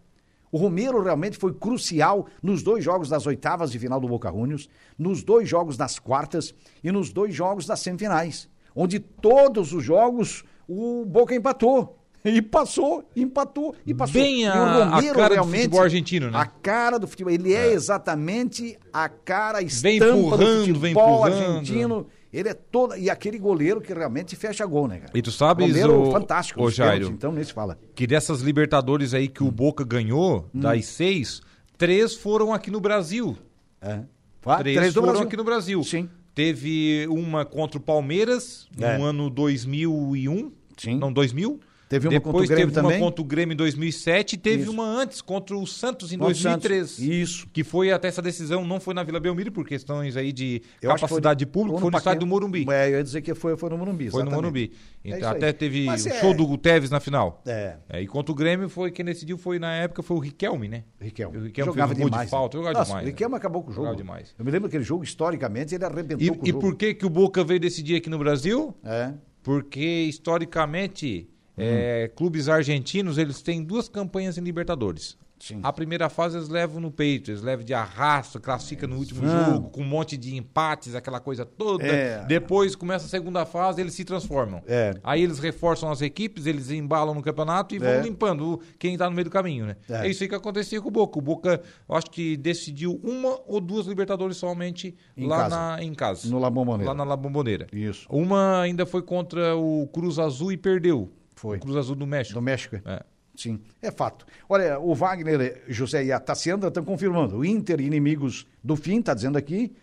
[0.50, 4.68] O Romero realmente foi crucial nos dois jogos das oitavas de final do Boca Juniors,
[4.98, 10.44] nos dois jogos das quartas e nos dois jogos das semifinais, onde todos os jogos
[10.68, 11.95] o Boca empatou.
[12.26, 14.20] E passou, empatou e passou.
[14.20, 16.38] Bem E o a- a cara do futebol argentino, né?
[16.38, 17.32] A cara do futebol.
[17.32, 21.56] Ele é, exatamente a cara, a Vem estampa empurrando, do vem futebol empurrando.
[21.58, 22.06] argentino.
[22.32, 22.96] Ele é todo.
[22.96, 25.12] E aquele goleiro que realmente fecha gol, né, cara?
[25.14, 26.58] E tu sabes, Romero, ô- fantástico.
[26.58, 27.78] pênaltis, Jairo, Então, nem se fala.
[27.94, 29.30] Que dessas Libertadores aí Hum.
[29.32, 31.40] que o Boca ganhou, das seis,
[31.78, 33.36] três foram aqui no Brasil.
[33.80, 34.00] É.
[34.42, 35.26] Fa- três, três foram Brasil.
[35.26, 35.82] aqui no Brasil.
[35.84, 36.08] Sim.
[36.34, 38.98] Teve uma contra o Palmeiras É.
[38.98, 40.52] no ano 2001.
[40.76, 40.98] Sim.
[40.98, 41.58] Não, 2000.
[41.88, 42.96] Teve uma contra o Depois Grêmio teve também.
[42.98, 44.72] uma contra o Grêmio em 2007 e teve Isso.
[44.72, 46.90] uma antes contra o Santos em Contra o 2003.
[46.90, 46.98] Santos.
[47.04, 47.46] Isso.
[47.52, 50.90] Que foi até essa decisão, não foi na Vila Belmiro por questões aí de Eu
[50.90, 52.26] capacidade de público, foi no estádio do.
[52.26, 52.66] Morumbi.
[52.68, 54.10] É, eu ia dizer que foi, foi no Morumbi.
[54.10, 54.34] Foi no exatamente.
[54.42, 54.72] Morumbi.
[55.04, 55.36] É Então, aí.
[55.36, 57.40] até teve Mas o é- show do Teves na final.
[57.46, 60.66] É, É, e contra o Grêmio foi quem decidiu foi na época foi o Riquelme,
[60.68, 60.82] né?
[61.00, 61.38] Riquelme.
[61.38, 62.30] O Riquelme jogava fez um gol de demais.
[62.30, 62.62] falta, né?
[62.64, 63.10] jogava Nossa, demais, O né?
[63.12, 63.84] Riquelme acabou com o jogo.
[63.86, 64.34] Jogava demais.
[64.36, 66.60] Eu me lembro daquele jogo, historicamente, ele arrebentou com o E, e jogo.
[66.60, 68.74] por que, que o Boca veio decidir aqui no Brasil?
[68.84, 69.12] É.
[69.44, 75.16] Porque historicamente, é, clubes argentinos eles têm duas campanhas em Libertadores.
[75.38, 75.60] Sim.
[75.62, 79.46] A primeira fase eles levam no peito, eles levam de arrasto, classifica no último Vamos.
[79.46, 81.84] jogo, com um monte de empates, aquela coisa toda.
[81.86, 82.24] É.
[82.24, 84.62] Depois começa a segunda fase, eles se transformam.
[84.66, 84.94] É.
[85.04, 88.00] Aí eles reforçam as equipes, eles embalam no campeonato e vão É.
[88.00, 89.76] limpando quem tá no meio do caminho, né?
[89.90, 90.06] É.
[90.06, 91.18] É, isso aí que acontecia com o Boca.
[91.18, 95.54] O Boca, eu acho que decidiu uma ou duas Libertadores somente Em lá casa.
[95.56, 96.30] Na, em casa.
[96.30, 96.88] No La Bombonera.
[96.88, 97.66] Lá na La Bombonera.
[97.74, 98.06] Isso.
[98.08, 101.12] Uma ainda foi contra o Cruz Azul e perdeu.
[101.36, 101.58] Foi.
[101.58, 102.34] O Cruz Azul do México.
[102.34, 102.76] Do México.
[102.84, 103.04] É.
[103.36, 104.26] Sim, é fato.
[104.48, 107.36] Olha, o Wagner, José e a Tassiandra estão confirmando.
[107.36, 109.76] O Inter, inimigos do fim, está dizendo aqui.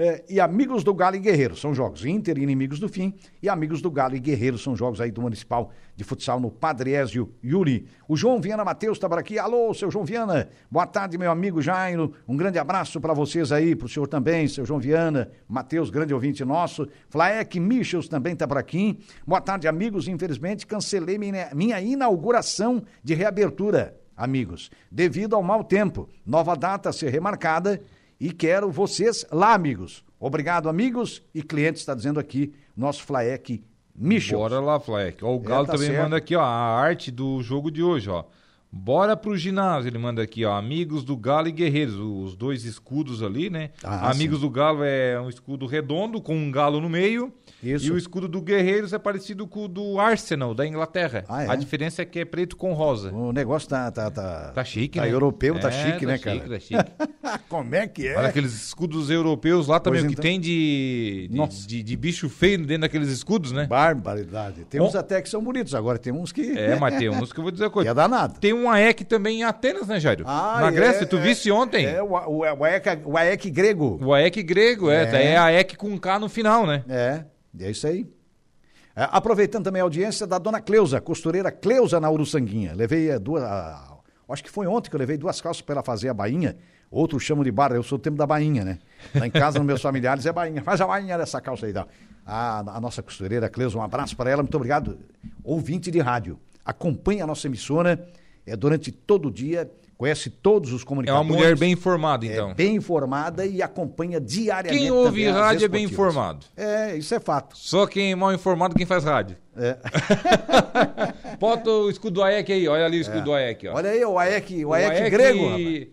[0.00, 2.06] É, e amigos do Galo e Guerreiro são jogos.
[2.06, 3.12] Inter, inimigos do fim.
[3.42, 6.92] E amigos do Galo e Guerreiro são jogos aí do Municipal de Futsal no Padre
[6.92, 7.84] Ézio Yuri.
[8.06, 9.40] O João Viana Matheus está por aqui.
[9.40, 10.48] Alô, seu João Viana.
[10.70, 12.12] Boa tarde, meu amigo Jairo.
[12.28, 15.32] Um grande abraço para vocês aí, para o senhor também, seu João Viana.
[15.48, 16.86] Matheus, grande ouvinte nosso.
[17.10, 19.00] Flaek Michels também está por aqui.
[19.26, 20.06] Boa tarde, amigos.
[20.06, 26.08] Infelizmente, cancelei minha, minha inauguração de reabertura, amigos, devido ao mau tempo.
[26.24, 27.80] Nova data a ser remarcada
[28.20, 30.04] e quero vocês lá, amigos.
[30.18, 34.40] Obrigado, amigos e clientes, está dizendo aqui nosso Flaek Michels.
[34.40, 35.24] Bora lá, Fleck.
[35.24, 36.02] Ó, o Galo tá também certo.
[36.02, 38.24] manda aqui, ó, a arte do jogo de hoje, ó.
[38.70, 40.52] Bora pro ginásio, ele manda aqui, ó.
[40.52, 43.70] Amigos do Galo e Guerreiros, os dois escudos ali, né?
[43.82, 47.32] Ah, Amigos do Galo é um escudo redondo com um galo no meio.
[47.62, 47.86] Isso.
[47.86, 51.24] E o escudo do Guerreiros é parecido com o do Arsenal, da Inglaterra.
[51.28, 51.48] Ah, é?
[51.50, 53.10] A diferença é que é preto com rosa.
[53.10, 53.90] O negócio tá.
[53.90, 55.12] Tá, tá, Tá chique, tá né?
[55.12, 56.36] europeu, tá É, chique, né, cara?
[56.38, 57.38] Chique, tá chique.
[57.48, 58.16] Como é que é?
[58.18, 60.30] Olha aqueles escudos europeus lá também, Pois o que então.
[60.30, 63.66] tem de, de, de, de bicho feio dentro daqueles escudos, né?
[63.66, 64.64] Barbaridade.
[64.66, 64.98] Tem uns Bom.
[64.98, 66.42] até que são bonitos, agora tem uns que.
[66.56, 67.90] É, mas tem uns que eu vou dizer que coisa.
[67.90, 68.38] é danado.
[68.38, 70.24] Tem um AEC também em Atenas, né, Jairo?
[70.26, 71.86] Ah, Na é, Grécia, tu é, viste ontem?
[71.86, 73.98] É, o, o, o, AEC, o AEC grego.
[74.02, 75.04] O AEC grego, é.
[75.04, 75.32] É.
[75.32, 76.84] É, AEC com K no final, né?
[76.88, 77.24] É,
[77.60, 78.06] é isso aí.
[78.94, 82.74] É, aproveitando também a audiência da dona Cleusa, costureira Cleusa na Uruçanguinha.
[82.74, 83.44] Levei é, duas.
[83.44, 83.96] ah,
[84.28, 86.56] acho que foi ontem que eu levei duas calças para ela fazer a bainha.
[86.90, 88.78] Outros chamam de barra, eu sou o tempo da bainha, né?
[89.14, 90.62] Lá em casa, nos meus familiares, é bainha.
[90.62, 91.72] Faz a bainha dessa calça aí.
[91.72, 91.86] Tá?
[92.26, 94.98] A, a nossa costureira Cleusa, um abraço para ela, muito obrigado.
[95.44, 98.04] Ouvinte de rádio, acompanha a nossa emissora
[98.48, 101.26] é, durante todo o dia, conhece todos os É comunicadores.
[101.28, 102.50] uma mulher bem informada, então.
[102.50, 104.78] É bem informada e acompanha diariamente.
[104.82, 106.46] Quem ouve rádio é bem informado.
[106.56, 107.56] É, isso é fato.
[107.58, 109.36] Só quem é mal informado, quem faz rádio.
[109.56, 109.76] É.
[111.38, 113.74] Bota o escudo do AEC aí, olha ali o escudo do AEC, ó.
[113.74, 115.86] Olha aí, o AEC, o O AEC, grego, rapaz.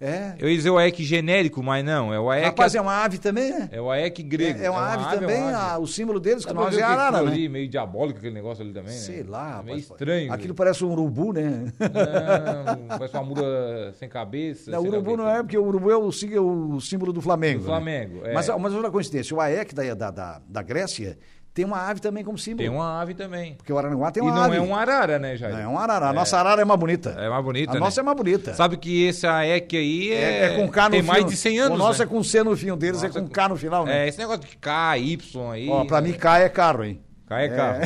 [0.00, 0.34] É.
[0.38, 2.44] Eu ia dizer o AEC genérico, mas não, é o AEC...
[2.44, 3.68] Rapaz, é uma ave também, né?
[3.72, 4.60] É o AEC grego.
[4.60, 5.82] É, é uma ave também, é uma ave.
[5.82, 7.30] o símbolo deles, que nós é arara, né?
[7.30, 9.26] ali, meio diabólico aquele negócio ali também, Sei né?
[9.28, 10.32] lá, É meio estranho.
[10.32, 11.72] Aquilo parece um urubu, né?
[11.80, 14.70] Não, parece uma mula sem cabeça.
[14.70, 17.20] Não, lá urubu que não é, porque o urubu é o, é o símbolo do
[17.20, 17.58] Flamengo.
[17.58, 17.66] Do né?
[17.66, 18.32] Flamengo, é.
[18.32, 21.18] Mas, mas olha a coincidência, o AEC da, da, da, da Grécia
[21.58, 22.58] tem uma ave também como símbolo.
[22.58, 23.54] Tem uma ave também.
[23.54, 24.56] Porque o Araranguá tem e uma não ave.
[24.56, 25.54] é um arara, né, Jair?
[25.54, 26.06] Não, é um arara.
[26.08, 27.10] A nossa arara é mais bonita.
[27.18, 27.80] É mais bonita, A né?
[27.80, 28.54] nossa é mais bonita.
[28.54, 31.06] Sabe que esse AEC aí é, É, é com K no tem fim.
[31.08, 32.04] mais de 100 anos, O nosso né?
[32.04, 34.04] é com C no fim, o deles Nossa, é com K no final, né?
[34.04, 35.68] É, esse negócio de K, Y aí...
[35.68, 37.00] Ó, pra mim, K é caro, hein?
[37.26, 37.80] K é carro.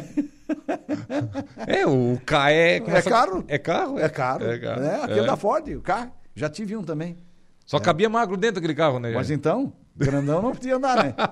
[1.67, 2.81] É, o K é...
[2.81, 3.45] começa- caro.
[3.49, 3.99] É carro?
[3.99, 4.45] É caro.
[4.51, 4.83] É caro.
[4.83, 5.25] É, aquele É.
[5.27, 6.11] da Ford, o K.
[6.35, 7.17] Já tive um também.
[7.65, 11.15] Só cabia magro dentro daquele carro, né, Mas então, grandão não podia andar, né?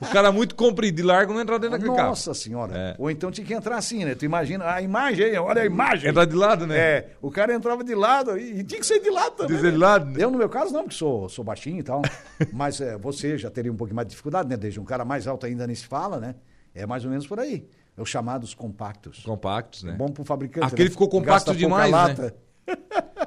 [0.00, 2.10] O cara muito comprido e largo não entrava dentro daquele carro.
[2.10, 2.72] Nossa senhora.
[2.74, 2.94] É.
[2.98, 4.14] Ou então tinha que entrar assim, né?
[4.14, 6.08] Tu imagina a imagem aí, olha a imagem.
[6.08, 6.78] Entrar de lado, né?
[6.78, 9.56] É, o cara entrava de lado e, e tinha que ser de lado também.
[9.56, 9.72] Dizer né?
[9.72, 10.24] de lado, né?
[10.24, 12.02] Eu, no meu caso, não, porque sou, sou baixinho e tal.
[12.52, 14.56] mas é, você já teria um pouquinho mais de dificuldade, né?
[14.56, 16.36] Desde um cara mais alto ainda nem se fala, né?
[16.74, 17.68] É mais ou menos por aí.
[17.96, 19.24] É os chamados compactos.
[19.24, 19.92] Compactos, né?
[19.92, 20.66] Bom pro fabricante.
[20.66, 20.92] Aquele né?
[20.92, 22.32] ficou compacto demais, né?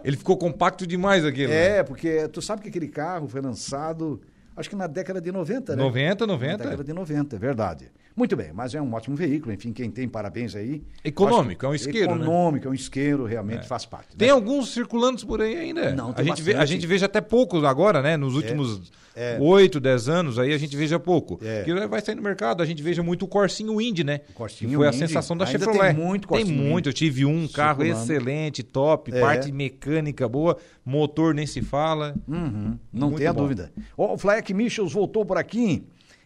[0.04, 1.47] Ele ficou compacto demais aquele.
[1.47, 1.78] né?
[1.80, 4.22] É, porque tu sabe que aquele carro foi lançado,
[4.62, 5.84] acho que na década de 90, né?
[5.84, 6.57] 90, Na 90.
[6.64, 7.91] década de 90, é verdade.
[8.16, 10.82] Muito bem, mas é um ótimo veículo, enfim, quem tem, parabéns aí.
[11.03, 12.22] Econômico, que é um isqueiro, né?
[12.24, 14.09] Econômico, é um isqueiro, realmente faz parte.
[14.09, 14.16] né?
[14.18, 15.91] Tem alguns circulantes por aí ainda.
[15.93, 18.18] Não, a tem gente, vê, a gente veja até poucos agora, né?
[18.18, 19.38] Nos últimos é.
[19.39, 21.39] 8, 10 anos, aí a gente veja pouco.
[21.41, 21.64] É.
[21.64, 24.22] Porque vai sair no mercado, a gente veja muito o Corsinho Indy, né?
[24.30, 24.99] O Corsinho que foi a Indy.
[24.99, 25.95] sensação da Ainda Chevrolet.
[25.95, 26.89] tem muito Tem Corsinho muito.
[26.89, 28.03] Eu tive um carro Circulando.
[28.12, 29.20] excelente, top, É.
[29.22, 32.14] parte mecânica boa, motor nem se fala.
[32.28, 33.41] Uhum, não Muito tenha bom.
[33.43, 33.72] dúvida.
[33.95, 35.84] O Flaek Michels voltou por aqui.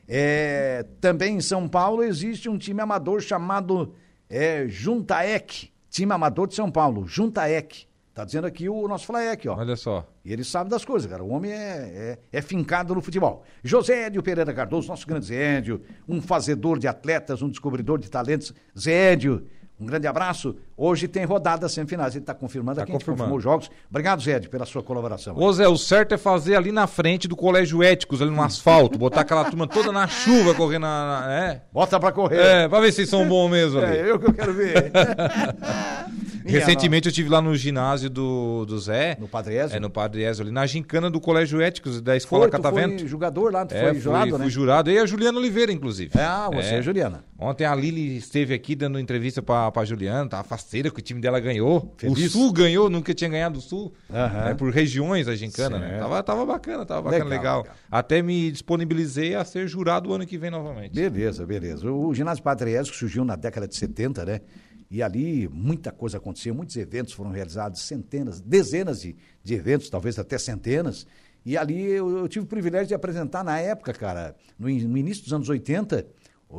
[0.08, 3.94] É, também em São Paulo existe um time amador chamado
[4.30, 5.72] é, Juntaec.
[5.90, 7.88] Time amador de São Paulo, Juntaec.
[8.16, 9.58] Tá dizendo aqui o nosso Flaek, ó.
[9.58, 10.08] Olha só.
[10.24, 11.22] E ele sabe das coisas, cara.
[11.22, 13.44] O homem é, é, é fincado no futebol.
[13.62, 18.10] José Edio Pereira Cardoso, nosso grande Zé Edio, um fazedor de atletas, um descobridor de
[18.10, 18.54] talentos.
[18.78, 19.46] Zé Edio,
[19.80, 20.56] um grande abraço.
[20.78, 22.14] Hoje tem rodada semifinais.
[22.16, 23.32] Ele está confirmando Tá aqui, a gente confirmando.
[23.34, 23.70] confirmou os jogos.
[23.90, 25.38] Obrigado, Zé pela sua colaboração.
[25.38, 28.98] Ô Zé, o certo é fazer ali na frente do Colégio Éticos, ali no asfalto,
[28.98, 31.22] botar aquela turma toda na chuva correndo na.
[31.22, 31.62] na- é?
[31.74, 32.40] Bota pra correr.
[32.40, 33.98] É, pra ver se são bons mesmo ali.
[33.98, 34.92] É, eu que eu quero ver.
[36.46, 39.18] Recentemente eu estive lá no ginásio do, do Zé.
[39.20, 39.78] No Padre Ezio?
[39.78, 43.00] É, no Padre Ezio, ali na gincana do Colégio Éticos, da Escola Foi, Catavento.
[43.00, 44.50] foi jogador lá, tu É, foi fui, jurado, fui né?
[44.50, 44.92] jurado.
[44.92, 46.12] E a Juliana Oliveira, inclusive.
[46.20, 47.24] Ah, você é, Juliana.
[47.38, 51.20] Ontem a Lili esteve aqui dando entrevista pra, pra Juliana, tava faceira que o time
[51.20, 51.94] dela ganhou.
[51.98, 52.28] Feliz.
[52.28, 53.94] O Sul ganhou, nunca tinha ganhado o Sul.
[54.14, 54.46] Aham.
[54.46, 55.88] né, por regiões a gincana, né?
[55.90, 56.02] Certo.
[56.02, 57.76] Tava, tava bacana, tava bacana, Legal, legal, legal.
[57.92, 60.94] Até me disponibilizei a ser jurado o ano que vem novamente.
[60.94, 61.92] Beleza, beleza.
[61.92, 64.42] O ginásio Padre Ezio surgiu na década de 70, né?
[64.90, 70.18] E ali muita coisa acontecia, muitos eventos foram realizados, centenas, dezenas de, de eventos, talvez
[70.20, 71.08] até centenas.
[71.46, 75.24] E ali eu, eu tive o privilégio de apresentar na época, cara, no, no início
[75.24, 76.06] dos anos 80,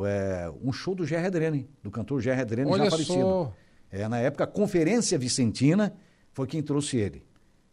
[0.05, 3.53] é, um show do Gerry Adrene, do cantor Gerry Adrene já falecido.
[3.89, 5.93] É, na época, a Conferência Vicentina
[6.33, 7.23] foi quem trouxe ele.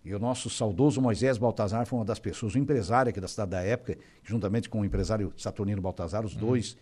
[0.04, 3.52] E o nosso saudoso Moisés Baltazar foi uma das pessoas, um empresário aqui da cidade
[3.52, 6.76] da época, juntamente com o empresário Saturnino Baltazar, os dois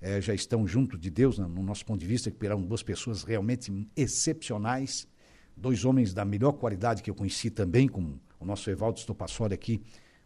[0.00, 2.82] eh, já estão junto de Deus, né, no nosso ponto de vista, que eram duas
[2.82, 5.08] pessoas realmente excepcionais,
[5.56, 9.82] dois homens da melhor qualidade que eu conheci também, como o nosso Evaldo Stopassoli aqui,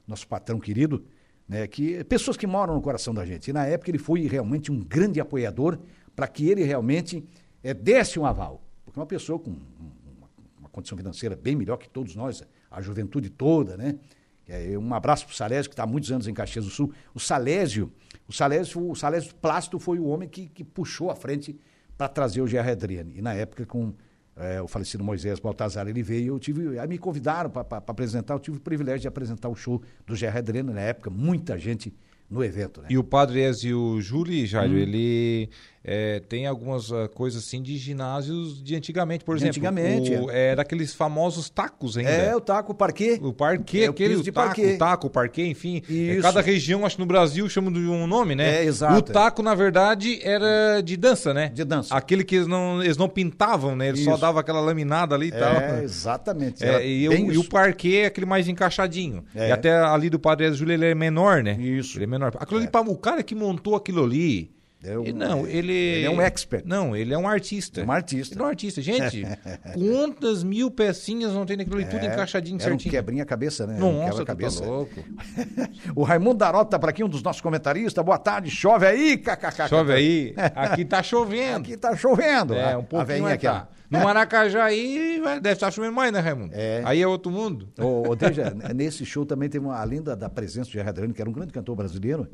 [0.07, 1.05] nosso patrão querido,
[1.49, 3.49] né, que pessoas que moram no coração da gente.
[3.49, 5.79] E na época ele foi realmente um grande apoiador
[6.15, 7.25] para que ele realmente
[7.63, 8.63] eh, desse um aval.
[8.85, 12.81] Porque uma pessoa com um- uma, uma condição financeira bem melhor que todos nós, a
[12.83, 13.99] juventude toda, né?
[14.47, 16.93] É, um abraço para o Salésio, que está há muitos anos em Caxias do Sul.
[17.15, 17.93] O Salésio,
[18.33, 21.55] o Salésio, o Salésio Plácido foi o homem que, que puxou à frente
[21.99, 23.19] para trazer o Gerry Adriane.
[23.19, 23.93] E na época, com
[24.37, 28.41] eh, o falecido Moisés Baltazar, ele veio, eu tive, aí me convidaram para apresentar, eu
[28.41, 31.95] tive o privilégio de apresentar o show do Gerry Adriane na época, muita gente
[32.31, 32.89] no evento, né?
[32.89, 34.47] E o Padre Ezio Júlio, Hum.
[34.47, 35.51] Jairo, ele
[35.85, 39.51] é, tem algumas ah, coisas assim de ginásios de antigamente, por De exemplo.
[39.51, 40.55] antigamente, o, é.
[40.55, 42.11] daqueles famosos tacos ainda.
[42.11, 43.19] É, o taco, o parquê.
[43.21, 44.75] O parquê, É, aquele o taco, parquê.
[44.75, 45.83] o taco, o parquê, enfim.
[45.89, 46.23] É, Isso.
[46.23, 48.63] cada região, acho que no Brasil, chama de um nome, né?
[48.63, 48.97] É, exato.
[48.97, 51.49] O taco, na verdade, era de dança, né?
[51.49, 51.95] De dança.
[51.95, 53.89] Aquele que eles não, eles não pintavam, né?
[53.89, 54.21] Eles só Isso.
[54.21, 55.57] davam aquela laminada ali e tal.
[55.57, 56.65] É, exatamente.
[56.65, 57.49] É, era e, o, e o isso.
[57.49, 59.25] parquê é aquele mais encaixadinho.
[59.35, 59.49] É.
[59.49, 61.57] E até ali do Padre Júlio ele é menor, né?
[61.59, 61.99] Isso.
[61.99, 62.33] Ele é menor.
[62.39, 64.51] Aquilo ali, o cara que montou aquilo ali.
[64.85, 65.73] É um- ele- não, ele.
[65.73, 66.65] ele é um expert.
[66.67, 67.85] Não, ele é um artista.
[67.85, 68.35] Um artista.
[68.35, 68.83] Ele é um artista.
[68.83, 69.23] Gente,
[69.75, 72.91] quantas mil pecinhas não tem naquilo ali, tudo É, encaixadinho era um certinho.
[72.93, 73.75] quebrinha cabeça, né?
[73.83, 74.65] Um Nossa, tu tá quebra-cabeça.
[74.65, 74.93] louco.
[75.95, 78.05] O Raimundo Darota tá por aqui, um dos nossos comentaristas.
[78.05, 79.69] Boa tarde, chove aí, kkk.
[79.69, 80.35] Chove aí.
[80.55, 81.59] Aqui tá chovendo.
[81.61, 82.55] Aqui tá chovendo.
[82.55, 83.69] É, um pouquinho aqui, tá.
[83.91, 86.53] No Maracajá aí deve estar chovendo mais, né, Raimundo?
[86.55, 86.81] É.
[86.85, 87.69] Aí é outro mundo.
[87.79, 91.29] Ô, Deja, nesse show também teve uma, além da, da presença de Adriano, que era
[91.29, 92.27] um grande cantor brasileiro,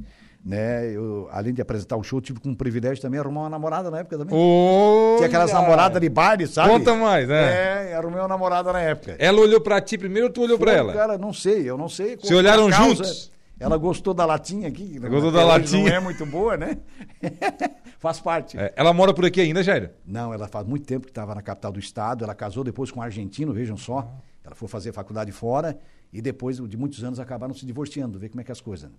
[0.44, 0.90] né?
[0.90, 3.98] Eu, além de apresentar o show, tive com o privilégio também arrumar uma namorada na
[3.98, 4.34] época também.
[5.16, 5.62] Tinha aquelas Olha!
[5.62, 6.70] namoradas de baile, sabe?
[6.70, 7.90] Conta mais, né?
[7.90, 9.16] É, arrumei uma namorada na época.
[9.18, 10.92] Ela olhou pra ti primeiro ou tu olhou pra Pô, ela?
[10.92, 12.18] Cara, não sei, eu não sei.
[12.22, 12.94] Se olharam foi causa.
[12.94, 13.32] juntos?
[13.60, 14.98] Ela gostou da latinha aqui.
[15.00, 15.90] Gostou da hoje Não latinha.
[15.94, 16.78] é muito boa, né?
[17.98, 18.56] Faz parte.
[18.56, 19.90] É, ela mora por aqui ainda, Jairo?
[20.06, 22.22] Não, ela faz muito tempo que estava na capital do estado.
[22.22, 23.98] Ela casou depois com um argentino, vejam só.
[23.98, 24.22] Ah.
[24.44, 25.76] Ela foi fazer faculdade fora
[26.12, 28.88] e depois de muitos anos acabaram se divorciando, ver como é que é as coisas.
[28.88, 28.96] Né?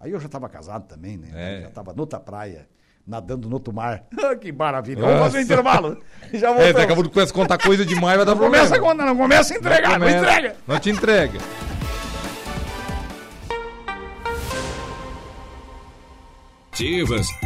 [0.00, 1.28] Aí eu já estava casado também, né?
[1.34, 1.60] É.
[1.62, 2.68] Já estava noutra praia,
[3.06, 4.04] nadando no outro mar.
[4.40, 5.00] Que maravilha.
[5.02, 5.98] Vamos fazer um intervalo.
[6.32, 6.74] Já É, voltamos.
[6.74, 8.64] daqui a pouco começa a contar coisa demais, vai dar não problema.
[8.66, 10.18] começa a contar, não começa a entregar, não, começa.
[10.18, 10.56] entrega.
[10.66, 11.38] Não te entrega.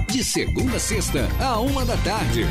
[0.09, 2.45] De segunda a sexta, a uma da tarde.